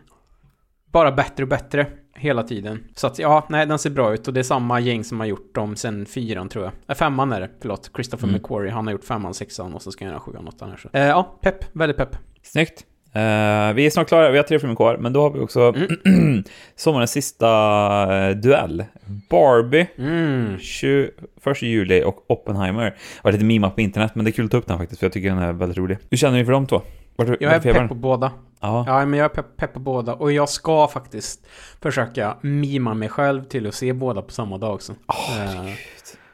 [0.92, 1.87] bara bättre och bättre
[2.18, 2.85] hela tiden.
[2.94, 5.26] Så att ja, nej, den ser bra ut och det är samma gäng som har
[5.26, 6.72] gjort dem sen fyran tror jag.
[6.88, 7.90] Äh, femman är det, förlåt.
[7.94, 8.35] Christopher Mm.
[8.40, 10.76] McQuarrie, han har gjort femman, sexan och så ska han göra sjuan, åttan här.
[10.76, 10.88] Så.
[10.92, 12.16] Eh, ja, pepp, väldigt pepp.
[12.42, 12.85] Snyggt.
[13.12, 15.74] Eh, vi är snart klara, vi har tre filmer kvar, men då har vi också
[16.76, 17.48] sommarens sista
[18.28, 18.85] eh, duell.
[19.31, 20.59] Barbie, Mm.
[20.59, 22.85] 21 juli och Oppenheimer.
[22.85, 24.98] Det var lite mimat på internet, men det är kul att ta upp den faktiskt,
[24.98, 25.98] för jag tycker den är väldigt rolig.
[26.11, 26.83] Hur känner ni för de två?
[27.18, 28.33] Vart, Jag är pepp på båda.
[28.61, 28.85] Ja.
[28.87, 30.14] Ja, men jag är pepp, pepp på båda.
[30.14, 31.46] Och jag ska faktiskt
[31.81, 34.92] försöka mima mig själv till att se båda på samma dag också.
[34.92, 35.72] Eh,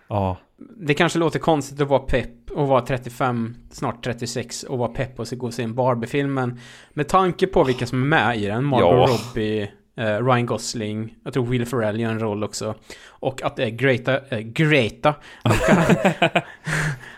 [0.08, 0.36] ja.
[0.76, 5.18] det kanske låter konstigt att vara pepp och vara 35, snart 36 och vara pepp
[5.20, 6.34] och så gå och se en Barbie-film.
[6.34, 9.16] Men med tanke på vilka som är med i den, Margot Ja.
[9.16, 12.74] Robbie, eh, Ryan Gosling, jag tror Will Ferrell gör en roll också.
[13.08, 15.14] Och att det är Greta, äh, Greta.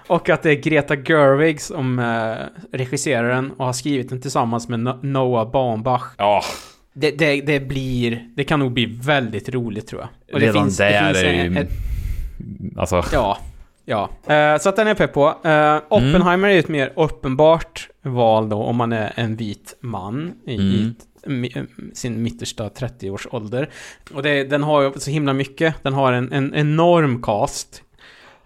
[0.09, 2.35] Och, att det är Greta Gerwig som eh,
[2.79, 6.03] regisserar den och har skrivit den tillsammans med No- Noah Baumbach.
[6.19, 6.43] Ja,
[6.93, 10.35] Det, det, det blir, det kan nog bli väldigt roligt tror jag.
[10.35, 11.61] Och det redan finns, där det finns är en- ju...
[11.61, 11.71] ett-
[12.77, 13.39] Alltså, Ja,
[13.85, 14.11] ja.
[14.35, 15.27] Eh, så att den är jag pepp på.
[15.45, 20.33] Eh, Oppenheimer är ju ett mer uppenbart val då om man är en vit man
[20.47, 20.57] i,
[21.27, 21.45] Mm.
[21.45, 23.69] mi- sin mittersta 30-årsålder.
[24.15, 25.75] Och det, den har ju så himla mycket.
[25.83, 27.83] Den har en, en enorm cast.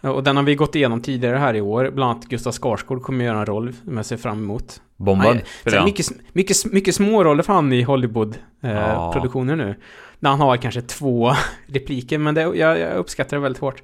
[0.00, 1.90] Eh, Och den har vi gått igenom tidigare här i år.
[1.94, 4.80] Bland annat Gustav Skarsgård kommer göra en roll som jag ser fram emot.
[4.96, 5.34] bombad.
[5.34, 5.84] Nej, för Så den.
[5.84, 7.86] mycket, mycket, mycket små roller för han i Ja.
[7.86, 9.74] Hollywood-produktioner nu.
[10.18, 11.32] När han har kanske två
[11.66, 13.82] repliker, men det, jag, jag uppskattar det väldigt hårt.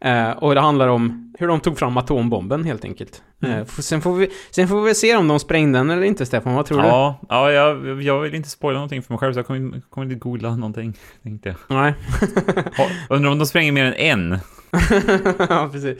[0.00, 3.22] Eh, och det handlar om hur de tog fram atombomben helt enkelt.
[3.42, 3.58] Mm.
[3.58, 6.54] Eh, sen, får vi, sen får vi se om de sprängde den eller inte, Stefan.
[6.54, 6.88] Vad tror du?
[6.88, 10.04] Ja, ja jag, jag vill inte spoila någonting för mig själv, så jag kommer, kommer
[10.04, 11.56] inte googla någonting, tänkte jag.
[11.76, 11.94] Nej.
[13.08, 14.38] Undrar om de spränger mer än en?
[15.48, 15.98] ja, precis.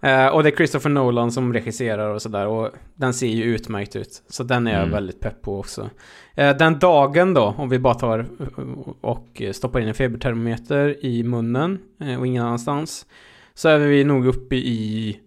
[0.00, 2.46] Eh, och det är Christopher Nolan som regisserar och sådär.
[2.46, 4.22] Och den ser ju utmärkt ut.
[4.28, 4.92] Så den är jag Mm.
[4.92, 5.90] väldigt pepp på också.
[6.34, 8.64] Eh, den dagen då, om vi bara tar eh,
[9.00, 13.06] och stoppar in en febertermometer i munnen eh, och ingen annanstans.
[13.54, 15.20] Så är vi nog uppe i...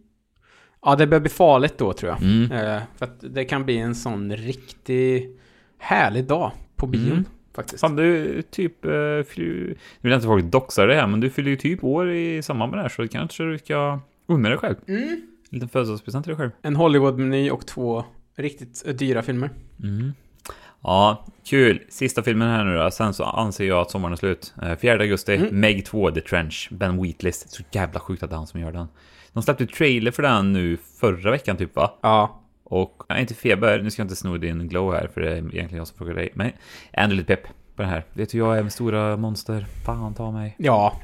[0.81, 2.21] Ja, det börjar bli farligt då tror jag.
[2.21, 2.51] Mm.
[2.51, 5.29] Eh, för att det kan bli en sån riktig
[5.77, 7.11] härlig dag på bion.
[7.11, 7.25] Mm.
[7.55, 7.81] Faktiskt.
[7.81, 8.81] Fan, du typ...
[9.27, 12.11] Fyller, nu vill jag inte folk doxar det här, men du fyller ju typ år
[12.11, 14.75] i samband med det här, så kanske du ska unna dig själv.
[14.87, 15.01] Mm.
[15.03, 15.19] En
[15.49, 16.51] liten födelsedagspresent till dig själv.
[16.61, 18.05] En Hollywood-meny och två
[18.35, 19.49] riktigt eh, dyra filmer.
[19.83, 20.13] Mm.
[20.87, 21.81] Ja, kul.
[21.89, 22.91] Sista filmen här nu då.
[22.91, 24.53] Sen så anser jag att sommaren är slut.
[24.61, 25.59] Eh, 4 augusti, Mm.
[25.59, 27.49] Meg 2, The Trench, Ben Wheatlist.
[27.49, 28.87] Så jävla sjukt att det är han som gör den.
[29.33, 31.93] De släppte trailer för den nu förra veckan typ va?
[32.01, 32.41] Ja.
[32.63, 35.37] Och, nej inte feber, nu ska jag inte sno din glow här för det är
[35.37, 36.29] egentligen jag som frågar dig.
[36.33, 36.51] Men
[36.91, 38.03] ändå lite pepp på det här.
[38.13, 39.65] Vet du, jag är med stora monster.
[39.85, 40.55] Fan ta mig.
[40.57, 41.01] Ja.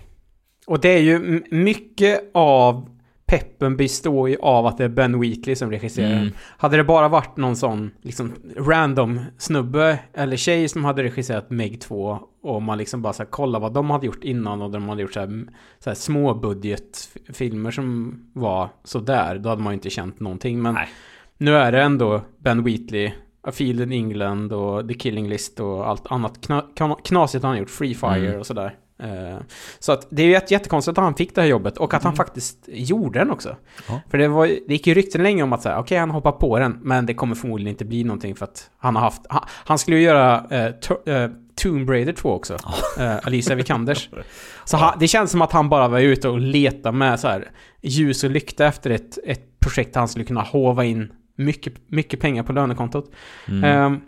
[0.68, 2.90] Och det är ju mycket av
[3.26, 6.18] peppen består ju av att det är Ben Wheatley som regisserar den.
[6.18, 6.34] Mm.
[6.58, 11.82] Hade det bara varit någon sån liksom random snubbe eller tjej som hade regisserat Meg
[11.82, 14.90] 2 och man liksom bara så här, kolla vad de hade gjort innan och de
[14.90, 15.46] hade gjort så här,
[15.80, 20.62] så här små budgetfilmer som var så där då hade man ju inte känt någonting.
[20.62, 20.88] Men Nej.
[21.38, 23.12] nu är det ändå Ben Wheatley,
[23.48, 26.42] A Field in England och The Killing List och allt annat
[26.76, 28.40] kna knasigt han har gjort, Free Fire Mm.
[28.40, 28.76] och sådär.
[29.00, 29.38] Eh,
[29.80, 32.04] så att det är ju jätte- jättekonstigt att han fick det här jobbet och att
[32.04, 33.56] han faktiskt gjorde den också.
[33.88, 34.02] Ja.
[34.10, 36.60] För det, var, det gick ju rykten länge om att säga, okej han hoppar på
[36.60, 39.78] den, men det kommer förmodligen inte bli någonting för att han har haft, han, han
[39.78, 42.54] skulle ju göra uh, uh, Tomb Raider 2 också.
[42.54, 44.10] Uh, Alicia Vikanders.
[44.66, 47.52] Så han, det känns som att han bara var ute och letade med så här
[47.82, 52.44] ljus och lykta efter ett, ett projekt han skulle kunna hova in mycket, mycket pengar
[52.44, 53.12] på lönekontot.
[53.48, 53.64] Mm.
[53.64, 54.02] Ehm,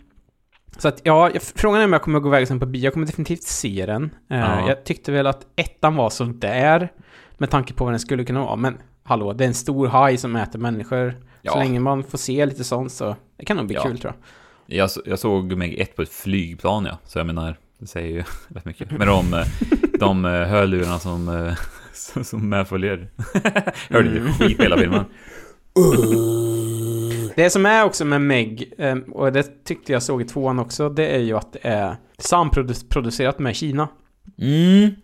[0.78, 2.84] så att ja, jag- frågan är om jag kommer att gå iväg sen på bio.
[2.84, 4.04] Jag kommer definitivt se den.
[4.30, 4.68] Eh, Ja.
[4.68, 6.92] Jag tyckte väl att ettan var så där
[7.38, 8.56] med tanke på vad den skulle kunna vara.
[8.56, 11.12] Men hallå, det är en stor haj som äter människor.
[11.12, 11.56] Så Ja.
[11.60, 13.84] länge man får se lite sånt så det kan nog bli Ja.
[13.84, 14.78] kul tror jag.
[14.78, 18.10] Jag, så- jag såg mig ett på ett flygplan ja, så jag menar, det säger
[18.16, 18.24] ju
[18.56, 18.92] rätt mycket.
[18.92, 19.46] Med de, eh,
[20.00, 21.52] de eh, hörlurarna som,
[21.94, 23.08] som, som medföljer.
[23.90, 24.28] Hörde Mm.
[24.28, 25.06] inte skit hela filmen.
[27.36, 30.90] Det som är också med Meg, eh, och det tyckte jag såg i tvåan också,
[30.90, 33.88] det är ju att det är samproducerat med Kina.
[34.42, 34.96] Mm.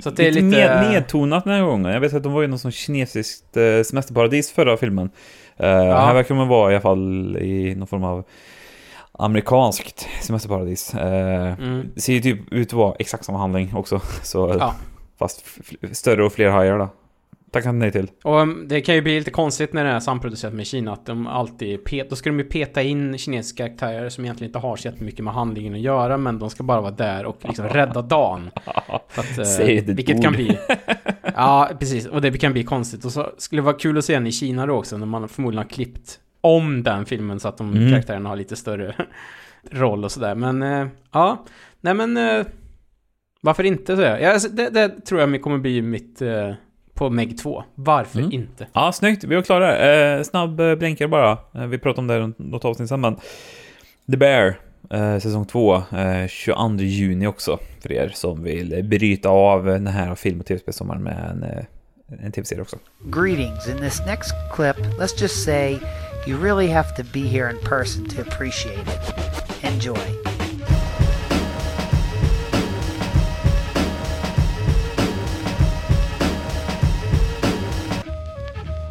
[0.00, 0.80] Så det är lite, lite...
[0.80, 1.92] Ned, nedtonat den här gången.
[1.92, 5.10] Jag vet att de var ju någon sån kinesiskt eh, semesterparadis förra filmen.
[5.60, 8.24] Uh, Här verkar man vara i alla fall i någon form av
[9.12, 10.94] amerikanskt semesterparadis.
[10.94, 11.86] Eh, Mm.
[11.94, 14.00] Det ser ju typ ut att vara exakt samma handling också.
[14.22, 14.74] Så, Ja.
[15.18, 15.44] Fast
[15.92, 16.88] större och fler hajar då.
[17.50, 18.10] Tackar nej till.
[18.24, 21.06] Och um, det kan ju bli lite konstigt när det är samproducerat med Kina att
[21.06, 24.76] de alltid pet, då ska de ju peta in kinesiska karaktärer som egentligen inte har
[24.76, 28.02] så jättemycket med handlingen att göra men de ska bara vara där och liksom rädda
[28.02, 28.50] dagen.
[29.14, 30.22] Att, eh, Säg det vilket ord.
[30.22, 30.58] kan bli...
[31.36, 32.06] Ja, precis.
[32.06, 33.04] Och det kan bli konstigt.
[33.04, 35.28] Och så skulle det vara kul att se den i Kina då också när man
[35.28, 37.90] förmodligen har klippt om den filmen så att de Mm.
[37.90, 38.94] karaktärerna har lite större
[39.70, 40.34] roll och sådär.
[40.34, 41.44] Men eh, ja,
[41.80, 42.46] nej men eh,
[43.40, 46.22] varför inte så ja, alltså, det, det tror jag kommer bli mitt
[46.98, 47.64] på Meg 2.
[47.74, 48.32] Varför Mm.
[48.32, 48.66] inte?
[48.72, 49.24] Ja, snyggt.
[49.24, 49.78] Vi var klara.
[49.78, 51.38] Eh, snabb eh, blinkare bara.
[51.54, 53.16] Eh, vi pratade om det i något avsnitt sen, men
[54.10, 54.58] The Bear,
[54.90, 57.58] eh, säsong 2, eh, 22 juni också.
[57.82, 61.64] För er som vill bryta av den här film och tv-spelsommaren med en, eh,
[62.24, 62.76] en tv-serie också.
[63.04, 63.68] Greetings.
[63.68, 65.78] In this next clip, let's just say
[66.26, 69.14] you really have to be here in person to appreciate it.
[69.64, 70.37] Enjoy.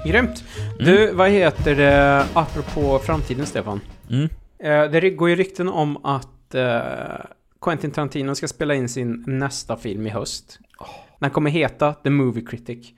[0.08, 0.44] Grymt!
[0.80, 3.82] Du, vad heter det, apropå framtiden Stefan?
[4.10, 4.30] Mm.
[4.60, 6.72] Eh, det går ju rykten om att eh,
[7.62, 10.60] Quentin Tarantino ska spela in sin nästa film i höst.
[11.20, 12.92] Den kommer heta The Movie Critic.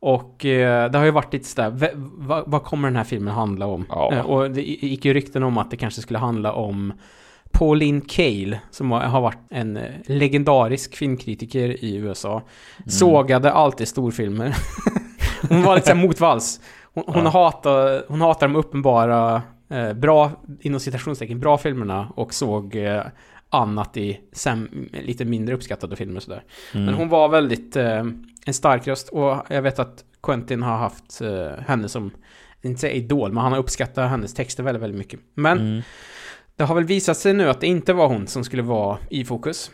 [0.00, 3.34] Och eh, det har ju varit lite sådär, v- va- vad kommer den här filmen
[3.34, 3.86] handla om?
[3.88, 4.12] Ja.
[4.12, 6.92] Eh, och det gick ju rykten om att det kanske skulle handla om
[7.52, 12.42] Pauline Kael, som har- varit en eh, legendarisk filmkritiker i USA.
[12.86, 14.56] Sågade alltid storfilmer.
[15.48, 16.60] hon var lite såhär motvalls.
[16.94, 17.30] Hon, hon, Ja.
[17.30, 20.30] hatar, hon hatar de uppenbara, eh, bra,
[20.60, 23.02] inom citationstecken, bra filmerna och såg eh,
[23.50, 26.42] annat i säm, lite mindre uppskattade filmer och sådär.
[26.74, 26.84] Mm.
[26.86, 28.04] Men hon var väldigt eh,
[28.46, 32.10] en stark röst och jag vet att Quentin har haft eh, henne som,
[32.62, 35.20] inte säga idol, men han har uppskattat hennes texter väldigt, väldigt mycket.
[35.34, 35.82] Men Mm.
[36.56, 39.24] det har väl visat sig nu att det inte var hon som skulle vara i
[39.24, 39.70] fokus.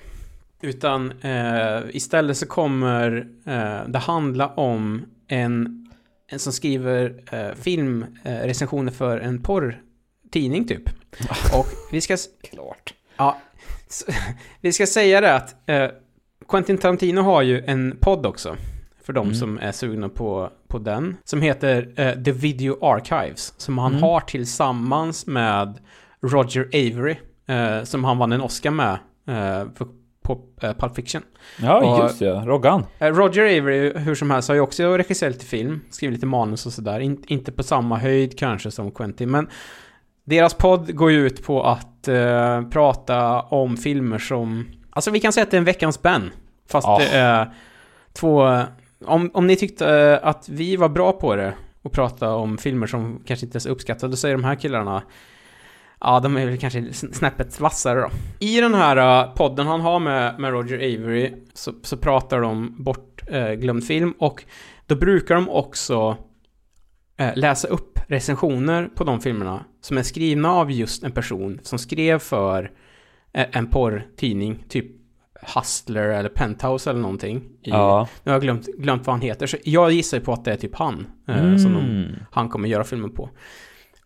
[0.62, 5.86] Utan eh, istället så kommer eh, det handla om en,
[6.28, 10.82] en som skriver eh, filmrecensioner eh, för en porrtidning typ.
[11.58, 12.16] Och vi ska...
[12.42, 12.94] Klart.
[13.16, 13.36] Ja,
[14.60, 15.86] vi ska säga det att eh,
[16.48, 18.56] Quentin Tarantino har ju en podd också.
[19.04, 19.34] För de Mm.
[19.34, 21.16] som är sugna på, på den.
[21.24, 23.54] Som heter eh, The Video Archives.
[23.56, 24.02] Som han Mm.
[24.02, 25.78] har tillsammans med
[26.22, 27.16] Roger Avery.
[27.46, 28.92] Eh, som han vann en Oscar med.
[29.28, 29.88] Eh, för,
[30.22, 31.22] på eh, Pulp Fiction.
[31.62, 32.42] Ja, Och- just ja.
[32.46, 32.84] Roggan.
[32.98, 35.80] Eh, Roger Avery, hur som helst, har ju också regisserat lite film.
[35.90, 37.00] Skrivit lite manus och sådär.
[37.00, 39.30] In, inte på samma höjd kanske som Quentin.
[39.30, 39.48] Men
[40.24, 44.66] deras podd går ju ut på att eh, prata om filmer som...
[44.90, 46.30] Alltså vi kan säga att det är en veckans Ben.
[46.68, 46.98] Fast Ja.
[46.98, 47.50] det är
[48.12, 48.62] två...
[49.04, 52.86] Om, om ni tyckte eh, att vi var bra på det och prata om filmer
[52.86, 55.02] som kanske inte är så uppskattade, så är de här killarna
[56.00, 58.08] Ja, de är väl kanske sn- snäppet vassare då.
[58.38, 58.96] I den här
[59.26, 64.44] eh, podden han har med, med Roger Avery så, så pratar de bortglömd film och
[64.86, 66.16] då brukar de också
[67.16, 71.78] eh, läsa upp recensioner på de filmerna som är skrivna av just en person som
[71.78, 72.70] skrev för
[73.32, 74.86] en porrtidning, typ
[75.54, 77.36] Hustler eller Penthouse eller någonting.
[77.36, 78.08] I, Ja.
[78.24, 80.56] Nu har jag glömt, glömt vad han heter, så jag gissar på att det är
[80.56, 83.30] typ han eh, som de, han kommer göra filmen på.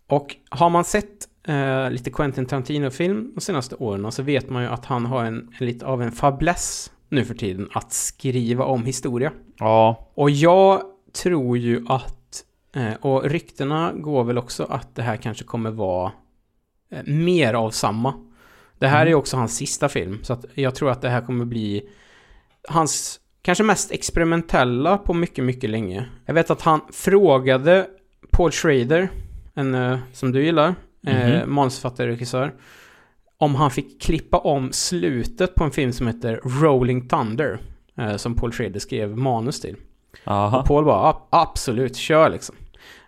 [0.09, 4.68] Och har man sett eh, lite Quentin Tarantino-film de senaste åren så vet man ju
[4.68, 8.84] att han har en, en lite av en fäbless nu för tiden att skriva om
[8.84, 9.32] historia.
[9.59, 10.11] Ja.
[10.14, 10.82] Och jag
[11.22, 16.12] tror ju att, eh, och ryktena går väl också att det här kanske kommer vara
[16.90, 18.14] eh, mer av samma.
[18.78, 21.20] Det här är ju också hans sista film, så att jag tror att det här
[21.20, 21.88] kommer bli
[22.68, 26.09] hans kanske mest experimentella på mycket, mycket länge.
[26.26, 27.86] Jag vet att han frågade
[28.30, 29.09] Paul Schrader,
[29.55, 30.74] en eh, som du gillar,
[31.07, 32.55] eh, manusförfattare och regissör,
[33.38, 37.59] om han fick klippa om slutet på en film som heter Rolling Thunder,
[37.98, 39.76] eh, som Paul Schrader skrev manus till.
[40.24, 40.59] Aha.
[40.61, 42.55] Och Paul bara, "Ab- absolut, kör liksom.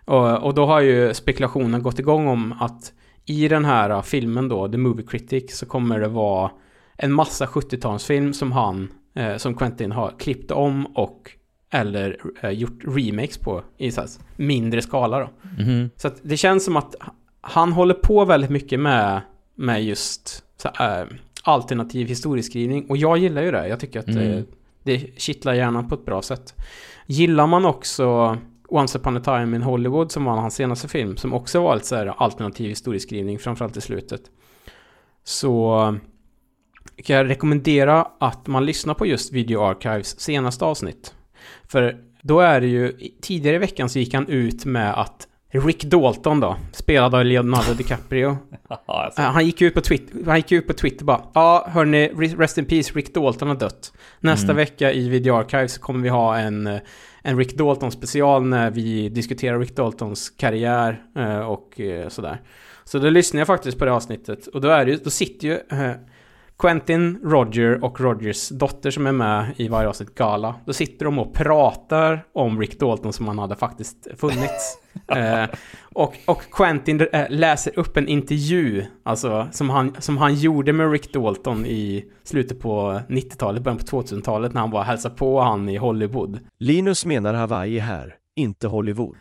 [0.05, 2.93] Och, och då har ju spekulationen gått igång om att
[3.25, 6.51] i den här uh, filmen då, The Movie Critic, så kommer det vara
[6.97, 11.31] en massa 70-talsfilm som han, eh, som Quentin har klippt om och
[11.71, 14.01] eller eh, gjort remakes på i så
[14.35, 15.29] mindre skala då.
[15.63, 15.89] Mhm.
[15.95, 16.95] Så det känns som att
[17.49, 19.21] han håller på väldigt mycket med,
[19.55, 21.07] med just så, här, eh,
[21.43, 22.85] alternativ historieskrivning.
[22.89, 23.67] Och jag gillar ju det.
[23.67, 24.31] Jag tycker att Mm.
[24.37, 24.43] eh,
[24.83, 26.55] det kittlar hjärnan på ett bra sätt.
[27.05, 28.37] Gillar man också
[28.69, 31.87] Once upon a time in Hollywood som var hans senaste film, som också var lite
[31.87, 34.21] så här alternativ historieskrivning, framförallt i slutet.
[35.23, 35.97] Så
[37.03, 41.13] kan jag rekommendera att man lyssnar på just Video Archives senaste avsnitt.
[41.67, 45.83] För då är det ju, tidigare i veckan så gick han ut med att Rick
[45.83, 48.37] Dalton då, spelad av Leonardo DiCaprio.
[48.69, 52.57] Eh, Han gick ut på Twitter, han gick ut på Twitter bara Ja, hörni, rest
[52.57, 53.93] in peace, Rick Dalton har dött.
[54.19, 56.79] Nästa vecka i Video så kommer vi ha en, eh,
[57.23, 62.41] en Rick Dalton special när vi diskuterar Rick Daltons karriär eh, och sådär.
[62.83, 65.59] Så då lyssnade jag faktiskt på det avsnittet och då är det då sitter ju
[66.59, 70.55] Quentin, Roger och Rogers dotter som är med i varje avsnitt gala.
[70.65, 74.77] Då sitter de och pratar om Rick Dalton som han hade faktiskt funnits.
[75.07, 75.45] eh,
[75.81, 80.91] och, och Quentin eh, läser upp en intervju, alltså som han, som han gjorde med
[80.91, 85.41] Rick Dalton i slutet på 90-talet, början på 2000-talet när han var och hälsade på
[85.41, 86.39] han i Hollywood.
[86.59, 89.17] Linus menar Hawaii här, inte Hollywood.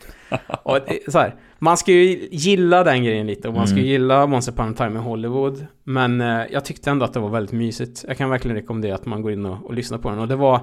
[0.62, 4.25] Och så här, man ska ju gilla den grejen lite och man ska ju gilla
[4.25, 5.67] Once upon a time in Hollywood.
[5.85, 8.05] Men eh, jag tyckte ändå att det var väldigt mysigt.
[8.09, 10.19] Jag kan verkligen rekommendera att man går in och, och lyssnar på den.
[10.19, 10.61] Och det var,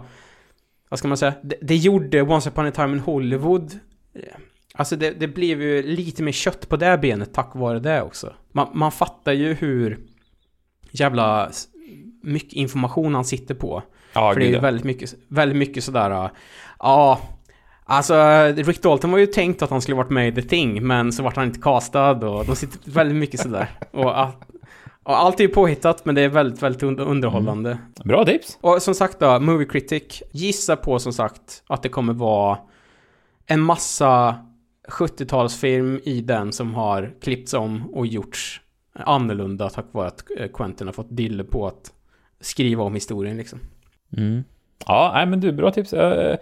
[0.89, 3.80] vad ska man säga, det, det gjorde Once upon a time in Hollywood.
[4.14, 4.22] eh,
[4.76, 8.34] Alltså det, det blev ju lite mer kött på det benet tack vare det också.
[8.51, 9.99] Man, man fattar ju hur
[10.91, 11.51] jävla
[12.24, 13.84] mycket information han sitter på.
[14.14, 16.30] Ja, För det är ju väldigt mycket, väldigt mycket sådär, uh,
[16.80, 17.22] ja,
[17.86, 18.13] alltså
[18.55, 21.23] Rick Dalton var ju tänkt att han skulle varit med i The Thing, men så
[21.23, 23.69] vart han inte castad och de sitter väldigt mycket sådär.
[23.91, 24.05] Och,
[25.03, 27.77] och allt är ju påhittat, men det är väldigt, väldigt un- underhållande.
[28.05, 28.57] Bra tips.
[28.61, 32.57] Och som sagt då, Movie Critic, gissa på som sagt att det kommer vara
[33.45, 34.36] en massa
[34.89, 38.61] 70-talsfilm i den som har klippts om och gjorts
[38.95, 41.91] annorlunda tack vare att eh, Quentin har fått dille på att
[42.41, 43.59] skriva om historien liksom.
[44.17, 44.43] Mm.
[44.88, 45.93] Ja, nej, men du, bra tips.
[45.93, 46.38] Eh,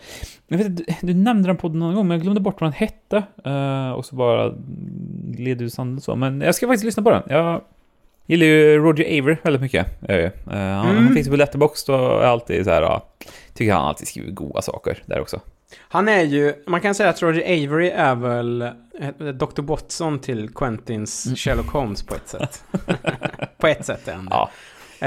[0.48, 2.74] Jag vet, du, du nämnde den på någon gång, men jag glömde bort vad den
[2.74, 3.24] hette.
[3.46, 4.54] Eh, och så bara
[5.28, 6.16] gled du sanden så.
[6.16, 7.24] Men jag ska faktiskt lyssna på den.
[7.30, 7.62] Jag
[8.26, 9.88] gillar ju Roger Avery väldigt mycket.
[10.10, 10.58] Eh, han,
[10.90, 10.98] Mm.
[11.06, 13.06] han finns på Letterboxd och är alltid så här, ja,
[13.54, 15.40] tycker han alltid skriver goda saker där också.
[15.80, 18.60] Han är ju, man kan säga att Roger Avery är väl
[19.38, 19.62] Dr.
[19.62, 22.64] Watson till Quentins Sherlock Holmes på ett sätt.
[23.58, 24.32] på ett sätt är han det.
[24.32, 24.50] Ja.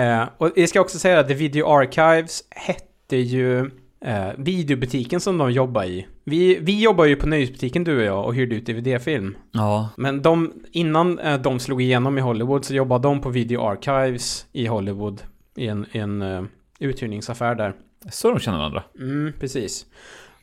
[0.00, 5.38] Eh, och jag ska också säga att The Video Archives hette ju eh, videobutiken som
[5.38, 6.06] de jobbar i.
[6.24, 9.36] Vi, vi jobbar ju på nöjesbutiken du och jag och hyrde ut DVD-film.
[9.50, 9.88] Ja.
[9.96, 14.46] Men de, innan eh, de slog igenom i Hollywood så jobbade de på Video Archives
[14.52, 15.22] i Hollywood.
[15.56, 16.42] I en, i en eh,
[16.78, 17.74] uthyrningsaffär där.
[18.10, 18.82] Så de känner varandra.
[18.98, 19.86] Mm, precis.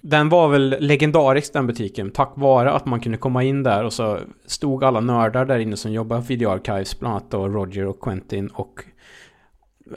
[0.02, 3.94] Den var väl legendarisk den butiken, tack vare att man kunde komma in där och
[3.94, 7.86] så stod alla nördar där inne som jobbar på Video Archives, bland annat då Roger
[7.86, 8.84] och Quentin och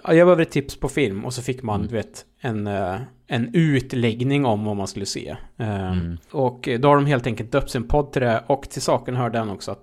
[0.04, 3.50] jag behöver ett tips på film och så fick man, du vet, en, eh, en
[3.54, 5.36] utläggning om vad man skulle se.
[5.56, 5.94] Eh,
[6.30, 9.30] Och då har de helt enkelt döpt sin podd till det och till saken hör
[9.30, 9.82] den också att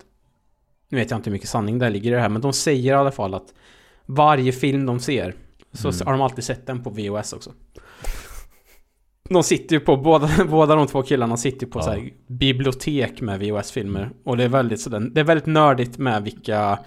[0.89, 2.91] nu vet jag inte hur mycket sanning där ligger i det här, men de säger
[2.93, 3.53] i alla fall att
[4.05, 5.33] varje film de ser
[5.73, 7.53] så har de alltid sett den på VHS också.
[9.29, 11.83] De sitter ju på, båda, båda de två killarna sitter ju på Ja.
[11.83, 14.09] så här bibliotek med VHS-filmer.
[14.23, 16.79] Och det är väldigt sådär, det är väldigt nördigt med vilka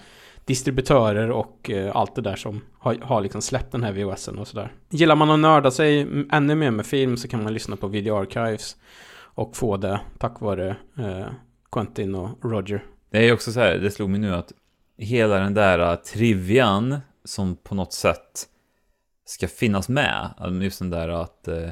[0.45, 4.47] distributörer och eh, allt det där som har, har liksom släppt den här VHSen och
[4.47, 4.73] sådär.
[4.89, 8.15] Gillar man att nörda sig ännu mer med film så kan man lyssna på Video
[8.15, 8.75] Archives
[9.17, 11.27] och få det tack vare eh,
[11.71, 12.83] Quentin och Roger.
[13.11, 14.51] Det är också så här, det slog mig nu att
[14.97, 18.47] hela den där trivian som på något sätt
[19.25, 21.69] ska finnas med, alltså just den där att uh,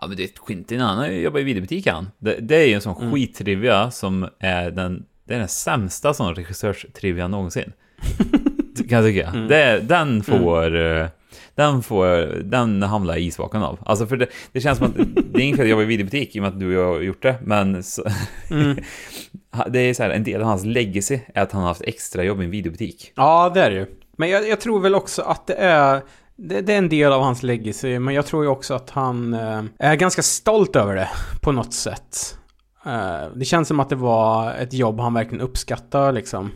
[0.00, 2.10] ja men det är Quentin, han jobbar i videobutik han.
[2.18, 3.12] Det, det är ju en sån Mm.
[3.12, 7.72] skittrivia som är den, det är den sämsta sån regissörstrivia någonsin.
[8.88, 9.28] kan jag tycka.
[9.28, 9.48] Mm.
[9.48, 10.74] Det, den får...
[10.74, 11.06] uh,
[11.54, 12.06] Den får,
[12.42, 13.78] den hamnar i isvakan av.
[13.86, 14.94] Alltså för det, det känns som att,
[15.32, 16.92] det är inget fel att jobba i videobutik i och med att du och jag
[16.94, 18.04] har gjort det, men så,
[18.50, 18.76] Mm.
[19.68, 22.24] det är så här, en del av hans legacy är att han har haft extra
[22.24, 23.12] jobb i en videobutik.
[23.16, 23.86] Ja, det är det ju.
[24.18, 26.02] Men jag, jag tror väl också att det är...
[26.38, 29.34] Det, det är en del av hans legacy, men jag tror ju också att han
[29.34, 31.08] eh, är ganska stolt över det
[31.42, 32.38] på något sätt.
[32.86, 36.50] Eh, det känns som att det var ett jobb han verkligen uppskattar liksom.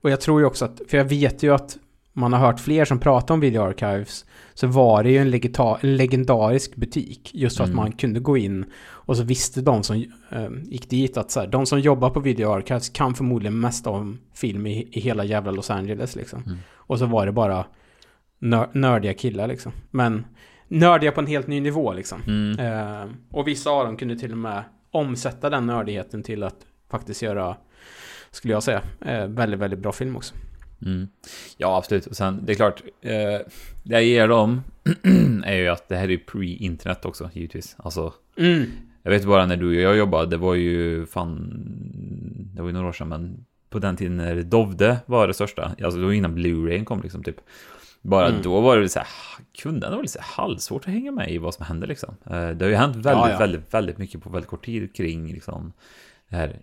[0.00, 1.78] Och jag tror ju också att, för jag vet ju att
[2.12, 4.24] man har hört fler som pratar om Video Archives,
[4.54, 7.30] så var det ju en, legita- en legendarisk butik.
[7.34, 7.76] Just för att Mm.
[7.76, 9.96] man kunde gå in och så visste de som
[10.30, 13.86] eh, gick dit att så här, de som jobbar på Video Archives kan förmodligen mest
[13.86, 16.42] om film i, i hela jävla Los Angeles liksom.
[16.46, 16.58] Mm.
[16.74, 17.64] Och så var det bara
[18.38, 19.72] nör, nördiga killar liksom.
[19.90, 20.24] Men
[20.68, 22.22] nördiga på en helt ny nivå liksom.
[22.26, 22.58] Mm.
[22.58, 26.56] Eh, och vissa av dem kunde till och med omsätta den nördigheten till att
[26.90, 27.56] faktiskt göra,
[28.30, 30.34] skulle jag säga, eh, väldigt, väldigt bra film också.
[30.86, 31.08] Mm.
[31.56, 32.06] Ja, absolut.
[32.06, 33.10] Och sen, det är klart, eh,
[33.82, 34.60] det jag ger dem
[35.44, 37.76] är ju att det här är ju pre-internet också, givetvis.
[37.78, 38.64] Alltså, Mm.
[39.02, 41.50] jag vet bara när du och jag jobbade, det var ju fan,
[42.54, 45.62] det var ju några år sedan, men på den tiden när Dovde var det största,
[45.84, 47.36] alltså det var innan Blu-rayen kom liksom typ.
[48.02, 48.42] Bara Mm.
[48.42, 49.08] då var det så här,
[49.62, 52.14] kunde det var lite halvsvårt att hänga med i vad som hände liksom.
[52.24, 53.38] Eh, Det har ju hänt väldigt, Ja, ja.
[53.38, 55.72] väldigt, väldigt mycket på väldigt kort tid kring liksom
[56.28, 56.60] det här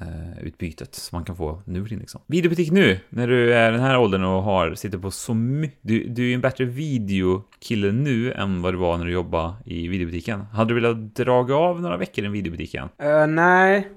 [0.00, 2.20] informationsutbytet som man kan få nu för liksom.
[2.26, 6.08] Videobutik nu, när du är den här åldern och har, sitter på så mycket, du,
[6.08, 9.88] du är ju en bättre videokille nu än vad du var när du jobbade i
[9.88, 10.40] videobutiken.
[10.40, 12.88] Hade du velat dra av några veckor i en videobutik igen?
[12.98, 13.88] Eh, nej.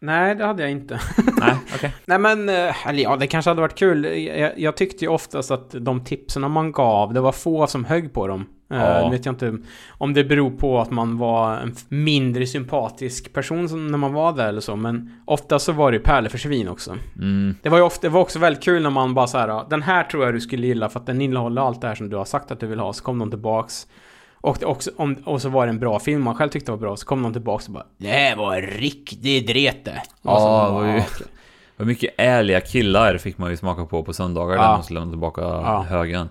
[0.00, 1.00] Nej, det hade jag inte.
[1.40, 1.94] Nej, okej.
[2.04, 4.04] Nej men, eh, eller ja, det kanske hade varit kul.
[4.04, 8.12] Jag, jag tyckte ju oftast att de tipsen man gav, det var få som högg
[8.12, 8.46] på dem.
[8.72, 9.04] Eh, Ja.
[9.04, 9.58] Nu vet jag inte
[9.88, 14.32] om det beror på att man var en mindre sympatisk person som, när man var
[14.32, 16.96] där eller så, men ofta så var det ju pärlor för svin också.
[17.18, 19.48] Mm, Det var ju ofta, det var också väldigt kul när man bara så här,
[19.48, 21.94] "Ja, den här tror jag du skulle gilla för att den innehåller allt det här
[21.94, 23.86] som du har sagt att du vill ha, så kom de tillbaks.
[24.44, 26.96] Och, också, om, och så var det en bra film man själv tyckte var bra,
[26.96, 30.02] så kom de tillbaks och bara Det här var riktigt drete.
[30.22, 31.26] Ja, Och så, det var ju- "Ja, okej."
[31.76, 34.62] vad mycket ärliga killar fick man ju smaka på på söndagar Ja.
[34.62, 35.82] där man skulle lämna tillbaka Ja.
[35.88, 36.28] högen.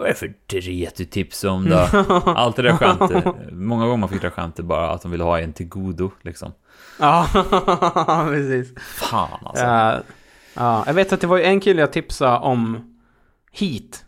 [0.00, 1.76] Vad är det för dret du tipsar om då?
[2.26, 3.24] Allt det där skämtet.
[3.52, 6.52] Många gånger man fick det skämtet bara att de ville ha en till godo liksom.
[6.98, 7.28] Ja,
[8.28, 8.74] precis.
[8.78, 9.64] Fan alltså.
[9.64, 10.00] Ja,
[10.54, 12.94] ja, jag vet att det var en kille jag tipsade om
[13.52, 14.04] Heat.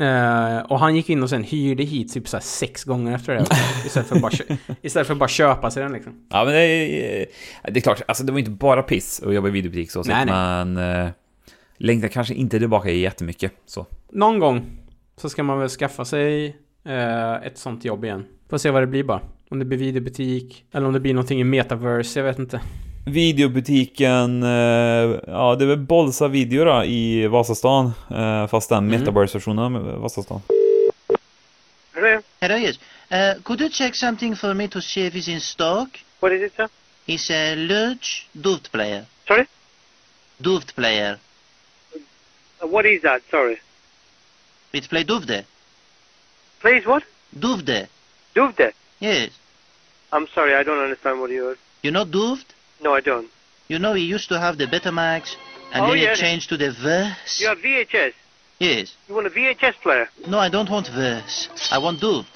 [0.00, 3.34] Eh, och han gick in och sen hyrde Heat typ så här sex gånger efter
[3.34, 3.46] det.
[3.86, 4.32] istället, för att bara
[4.82, 6.26] istället för att bara köpa sig den liksom.
[6.30, 7.26] Ja men det är,
[7.72, 10.26] det är klart, alltså det var inte bara piss att jobba i videobutik så Nej,
[10.26, 10.34] nej.
[10.34, 11.10] men eh,
[11.76, 13.86] längtar kanske inte tillbaka jättemycket så.
[14.12, 14.78] Någon gång
[15.20, 18.26] så ska man väl skaffa sig eh, ett sånt jobb igen.
[18.50, 19.20] Får se vad det blir bara.
[19.50, 22.60] Om det blir videobutik, eller om det blir någonting i metaverse, jag vet inte.
[23.06, 24.48] Videobutiken, eh,
[25.26, 29.00] ja det är väl Bolsa Video då i Vasastan, eh, fast den Mm.
[29.00, 30.40] metaverse-versionen av Vasastan.
[31.94, 32.20] Hello?
[32.40, 32.78] Hello, yes.
[33.10, 35.88] Uh, could you check something for me to see if it's in stock?
[36.20, 36.68] What is it, sir?
[37.06, 39.04] It's a Lurch Duft player.
[39.28, 39.46] Sorry?
[40.38, 41.18] Duft player.
[42.62, 43.22] Uh, what is that?
[43.30, 43.56] Sorry.
[44.72, 45.44] It's play Duvde.
[46.60, 47.04] Plays what?
[47.38, 47.88] Duvde.
[48.34, 48.72] Duvde.
[49.00, 49.30] Yes.
[50.12, 51.48] I'm sorry, I don't understand what you...
[51.50, 51.56] Are.
[51.82, 52.44] You know Duft?
[52.82, 53.28] No, I don't.
[53.68, 55.36] You know we used to have the Betamax,
[55.72, 56.12] and Oh, then yeah.
[56.12, 57.40] it changed to the Verse.
[57.40, 58.12] You have VHS.
[58.58, 58.94] Yes.
[59.08, 60.08] You want a VHS player?
[60.26, 61.48] No, I don't want Verse.
[61.70, 62.26] I want Duft.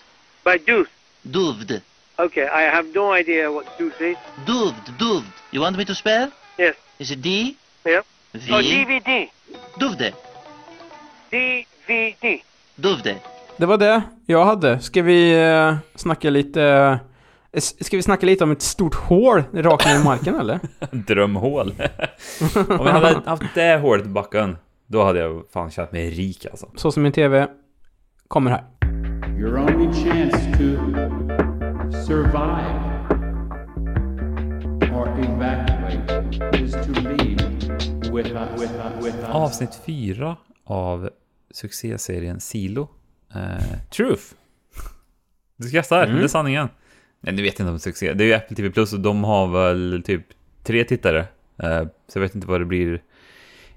[0.44, 0.88] By Deuce.
[1.28, 1.82] Duvd.
[2.18, 4.16] Okay, I have no idea what Deuce is.
[4.44, 4.98] Duvd.
[4.98, 5.26] Duvd.
[5.50, 6.30] You want me to spell?
[6.58, 6.76] Yes.
[6.98, 7.56] Is it D?
[7.86, 8.02] Yeah.
[8.34, 8.52] V?
[8.52, 9.30] Oh, DVD.
[9.78, 10.14] Duvde.
[11.32, 11.66] DVD.
[12.76, 13.16] Duvde.
[13.56, 14.78] Det var det jag hade.
[14.80, 16.62] Ska vi eh, snacka lite...
[17.52, 20.60] eh, Ska vi snacka lite om ett stort hål rakt ner i marken eller?
[20.90, 21.74] Drömhål.
[22.56, 26.46] Om jag hade haft det hålet i backen, då hade jag fan känt mig rik
[26.50, 26.66] alltså.
[26.76, 27.46] Så som min TV
[28.28, 28.64] kommer här.
[29.38, 30.64] Your only chance to
[32.06, 32.78] survive
[34.94, 37.42] or evacuate is to leave
[38.12, 38.60] with us.
[38.60, 39.04] With us.
[39.04, 39.28] With us.
[39.30, 41.10] Avsnitt fyra av
[41.52, 42.88] succéserien Silo.
[43.34, 44.22] Eh, Truth.
[45.56, 46.68] Du skrattar, det är sanningen.
[47.20, 48.12] Nej, du vet inte om succé.
[48.12, 50.22] Det är ju Apple TV Plus och de har väl typ
[50.64, 51.18] tre tittare.
[51.62, 53.02] Eh, så jag vet inte vad det blir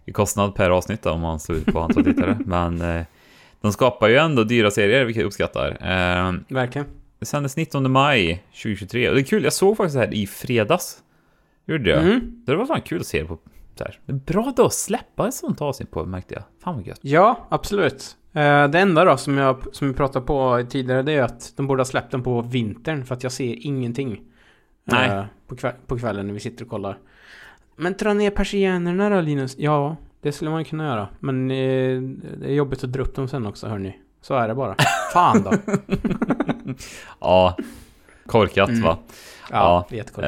[0.06, 2.38] i kostnad per avsnitt då, om man slår ut på antal tittare.
[2.46, 3.06] Men eh,
[3.62, 5.72] de skapar ju ändå dyra serier, vilket jag uppskattar.
[5.72, 6.88] Eh, Verkligen.
[7.20, 10.28] det sändes 19 maj 2023 och det är kul, jag såg faktiskt det här i
[10.28, 10.98] fredags.
[11.66, 12.00] Gjorde jag.
[12.04, 12.44] Mm.
[12.46, 13.40] Så det var fan kul att se det på
[13.84, 14.00] här.
[14.06, 16.44] Bra då att släppa ett sånt avsnitt på märkte jag.
[16.64, 17.00] Fan vad gött.
[17.02, 18.18] Ja, absolut.
[18.34, 21.68] Eh, Det enda då som jag, som jag pratade på tidigare det är att de
[21.68, 24.12] borde ha släppt den på vintern för att jag ser ingenting.
[24.14, 24.20] eh,
[24.84, 25.26] Nej.
[25.48, 26.98] På, kväll, på kvällen när vi sitter och kollar.
[27.76, 29.56] Men dra ner persiennerna då Linus?
[29.58, 31.08] Ja, det skulle man kunna göra.
[31.20, 32.02] Men eh,
[32.38, 34.00] det är jobbigt att dra upp dem sen också hörni.
[34.22, 34.76] Så är det bara.
[35.14, 35.52] Fan då.
[37.20, 37.58] Ja.
[38.26, 38.82] Korkat Mm.
[38.82, 38.98] va?
[39.52, 40.24] Ja, det är jättekort.